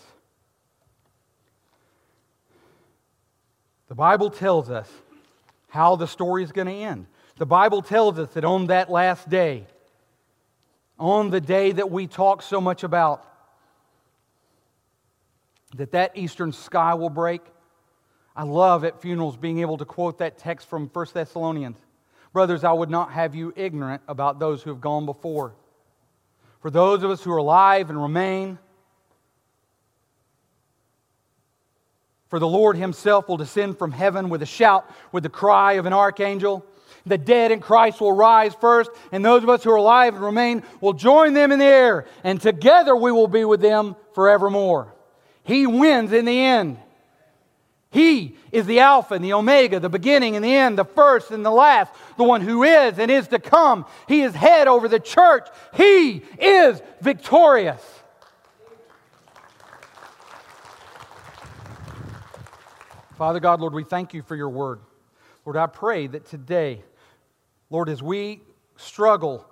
The 3.90 3.96
Bible 3.96 4.30
tells 4.30 4.70
us 4.70 4.90
how 5.68 5.98
the 5.98 6.08
story 6.08 6.42
is 6.42 6.54
going 6.54 6.68
to 6.68 6.74
end. 6.74 7.06
The 7.36 7.46
Bible 7.46 7.82
tells 7.82 8.18
us 8.18 8.30
that 8.30 8.46
on 8.46 8.68
that 8.68 8.90
last 8.90 9.30
day, 9.30 9.68
on 10.98 11.32
the 11.32 11.42
day 11.42 11.74
that 11.74 11.92
we 11.92 12.08
talk 12.08 12.42
so 12.42 12.62
much 12.62 12.86
about, 12.86 13.28
that 15.76 15.92
that 15.92 16.14
eastern 16.16 16.54
sky 16.54 16.94
will 16.94 17.10
break. 17.10 17.42
I 18.38 18.44
love 18.44 18.86
at 18.86 19.02
funerals 19.02 19.36
being 19.36 19.60
able 19.60 19.78
to 19.80 19.86
quote 19.86 20.20
that 20.20 20.38
text 20.38 20.70
from 20.70 20.88
1 20.88 21.08
Thessalonians. 21.14 21.78
Brothers, 22.32 22.64
I 22.64 22.72
would 22.72 22.90
not 22.90 23.12
have 23.12 23.36
you 23.36 23.52
ignorant 23.58 24.02
about 24.08 24.40
those 24.40 24.64
who 24.64 24.70
have 24.70 24.80
gone 24.80 25.06
before. 25.06 25.56
For 26.66 26.72
those 26.72 27.04
of 27.04 27.12
us 27.12 27.24
who 27.24 27.32
are 27.32 27.38
alive 27.38 27.92
and 27.92 28.02
remain, 28.02 28.58
for 32.28 32.40
the 32.40 32.48
Lord 32.48 32.76
himself 32.76 33.30
will 33.30 33.38
descend 33.38 33.78
from 33.78 33.92
heaven 33.92 34.30
with 34.30 34.42
a 34.42 34.48
shout, 34.48 34.90
with 35.12 35.22
the 35.22 35.30
cry 35.30 35.74
of 35.74 35.86
an 35.86 35.94
archangel. 35.94 36.66
The 37.06 37.20
dead 37.20 37.52
in 37.52 37.60
Christ 37.60 38.02
will 38.02 38.14
rise 38.14 38.56
first, 38.56 38.90
and 39.12 39.24
those 39.24 39.44
of 39.44 39.50
us 39.50 39.64
who 39.64 39.70
are 39.70 39.76
alive 39.76 40.16
and 40.16 40.24
remain 40.24 40.64
will 40.82 40.94
join 40.94 41.36
them 41.36 41.52
in 41.52 41.60
the 41.60 41.66
air, 41.66 42.08
and 42.24 42.42
together 42.42 42.96
we 42.96 43.12
will 43.12 43.28
be 43.28 43.46
with 43.46 43.62
them 43.62 43.96
forevermore. 44.16 44.92
He 45.44 45.68
wins 45.68 46.14
in 46.14 46.26
the 46.26 46.46
end. 46.46 46.80
He 47.96 48.36
is 48.52 48.66
the 48.66 48.82
Alpha 48.82 49.14
and 49.14 49.24
the 49.24 49.32
Omega, 49.32 49.80
the 49.80 49.88
beginning 49.88 50.36
and 50.36 50.44
the 50.44 50.54
end, 50.54 50.78
the 50.78 50.84
first 50.84 51.32
and 51.32 51.46
the 51.46 51.50
last, 51.50 51.94
the 52.18 52.26
one 52.26 52.42
who 52.42 52.64
is 52.64 53.00
and 53.00 53.10
is 53.10 53.30
to 53.30 53.40
come. 53.40 53.86
He 54.10 54.22
is 54.22 54.36
head 54.36 54.68
over 54.68 54.90
the 54.90 55.00
church. 55.00 55.48
He 55.76 56.22
is 56.38 56.82
victorious. 57.00 57.82
Father 63.18 63.40
God, 63.40 63.62
Lord, 63.62 63.74
we 63.74 63.86
thank 63.86 64.14
you 64.14 64.22
for 64.24 64.36
your 64.36 64.50
word. 64.50 64.82
Lord, 65.46 65.56
I 65.56 65.68
pray 65.68 66.08
that 66.08 66.26
today, 66.26 66.84
Lord, 67.70 67.88
as 67.88 68.04
we 68.04 68.42
struggle 68.76 69.46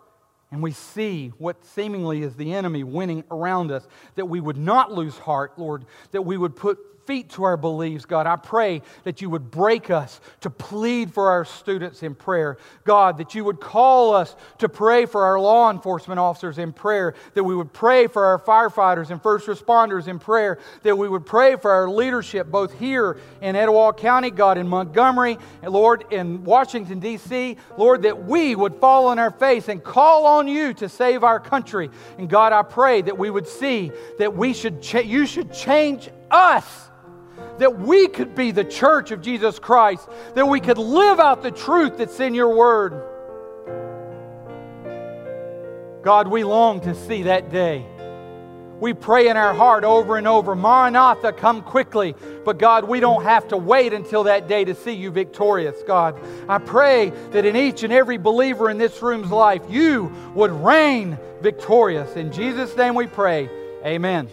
and 0.52 0.62
we 0.62 0.74
see 0.74 1.30
what 1.38 1.64
seemingly 1.64 2.24
is 2.24 2.36
the 2.36 2.54
enemy 2.54 2.84
winning 2.84 3.24
around 3.32 3.72
us, 3.72 3.88
that 4.16 4.26
we 4.26 4.42
would 4.42 4.58
not 4.58 4.92
lose 4.92 5.18
heart, 5.18 5.58
Lord, 5.58 5.86
that 6.12 6.24
we 6.24 6.36
would 6.36 6.58
put 6.58 6.78
feet 7.06 7.30
to 7.32 7.44
our 7.44 7.58
beliefs, 7.58 8.06
God. 8.06 8.28
I 8.28 8.36
pray 8.36 8.82
that 9.04 9.22
you 9.22 9.30
would 9.30 9.52
break 9.52 9.90
us 9.90 10.20
to 10.42 10.50
plead 10.50 11.14
for 11.14 11.30
our 11.30 11.46
students 11.46 12.04
in 12.04 12.16
prayer. 12.16 12.58
God, 12.84 13.18
that 13.18 13.36
you 13.36 13.44
would 13.44 13.60
call 13.60 14.14
us 14.14 14.36
to 14.60 14.70
pray 14.70 15.06
for 15.06 15.26
our 15.26 15.40
law 15.40 15.70
enforcement 15.70 16.20
officers 16.20 16.58
in 16.58 16.74
prayer, 16.74 17.14
that 17.34 17.44
we 17.44 17.56
would 17.56 17.74
pray 17.74 18.08
for 18.08 18.26
our 18.26 18.40
firefighters 18.40 19.10
and 19.10 19.22
first 19.22 19.48
responders 19.48 20.08
in 20.08 20.20
prayer, 20.20 20.60
that 20.84 20.98
we 20.98 21.10
would 21.10 21.26
pray 21.26 21.56
for 21.56 21.72
our 21.72 21.90
leadership 21.90 22.50
both 22.50 22.78
here 22.80 23.18
in 23.42 23.56
Etowah 23.56 23.94
County, 23.94 24.32
God, 24.32 24.58
in 24.58 24.68
Montgomery, 24.68 25.38
and 25.62 25.72
Lord, 25.72 26.06
in 26.12 26.44
Washington, 26.44 27.00
D.C., 27.00 27.58
Lord, 27.78 28.04
that 28.04 28.26
we 28.26 28.56
would 28.56 28.76
fall 28.76 29.08
on 29.08 29.20
our 29.20 29.32
face 29.32 29.68
and 29.68 29.84
call 29.84 30.26
on 30.26 30.48
you 30.48 30.74
to 30.76 30.90
save 30.90 31.24
our 31.24 31.40
country. 31.40 31.90
And 32.18 32.30
God, 32.30 32.54
I 32.54 32.64
pray 32.64 33.02
that 33.02 33.18
we 33.18 33.30
would 33.30 33.48
see 33.48 33.92
that 34.20 34.36
we 34.36 34.54
should 34.54 34.82
cha- 34.82 35.00
you 35.00 35.26
should 35.26 35.54
change 35.54 36.10
us 36.32 36.90
that 37.60 37.80
we 37.80 38.08
could 38.08 38.36
be 38.36 38.52
the 38.52 38.64
church 38.64 39.12
of 39.12 39.22
Jesus 39.22 39.60
Christ, 39.60 40.08
that 40.36 40.48
we 40.48 40.60
could 40.60 40.78
live 40.78 41.20
out 41.20 41.44
the 41.44 41.52
truth 41.52 41.98
that's 41.98 42.20
in 42.20 42.34
your 42.34 42.56
word. 42.56 43.02
God, 46.04 46.28
we 46.28 46.44
long 46.44 46.82
to 46.82 46.94
see 46.94 47.24
that 47.24 47.50
day. 47.50 47.86
We 48.84 48.94
pray 48.94 49.30
in 49.30 49.38
our 49.38 49.54
heart 49.54 49.86
over 49.86 50.18
and 50.18 50.28
over, 50.28 50.56
Maranatha, 50.56 51.32
come 51.32 51.62
quickly. 51.62 52.16
But 52.44 52.58
God, 52.58 52.84
we 52.84 53.00
don't 53.00 53.24
have 53.24 53.48
to 53.48 53.58
wait 53.58 53.94
until 53.94 54.24
that 54.24 54.50
day 54.50 54.66
to 54.66 54.76
see 54.76 54.92
you 54.92 55.10
victorious, 55.10 55.82
God. 55.88 56.20
I 56.50 56.58
pray 56.58 57.12
that 57.32 57.46
in 57.46 57.56
each 57.56 57.84
and 57.84 57.94
every 57.94 58.18
believer 58.18 58.70
in 58.70 58.78
this 58.78 59.02
room's 59.02 59.32
life, 59.32 59.62
you 59.70 60.12
would 60.36 60.52
reign 60.52 61.18
victorious. 61.42 62.18
In 62.18 62.34
Jesus' 62.34 62.76
name 62.76 62.96
we 62.96 63.08
pray. 63.08 63.50
Amen. 63.86 64.28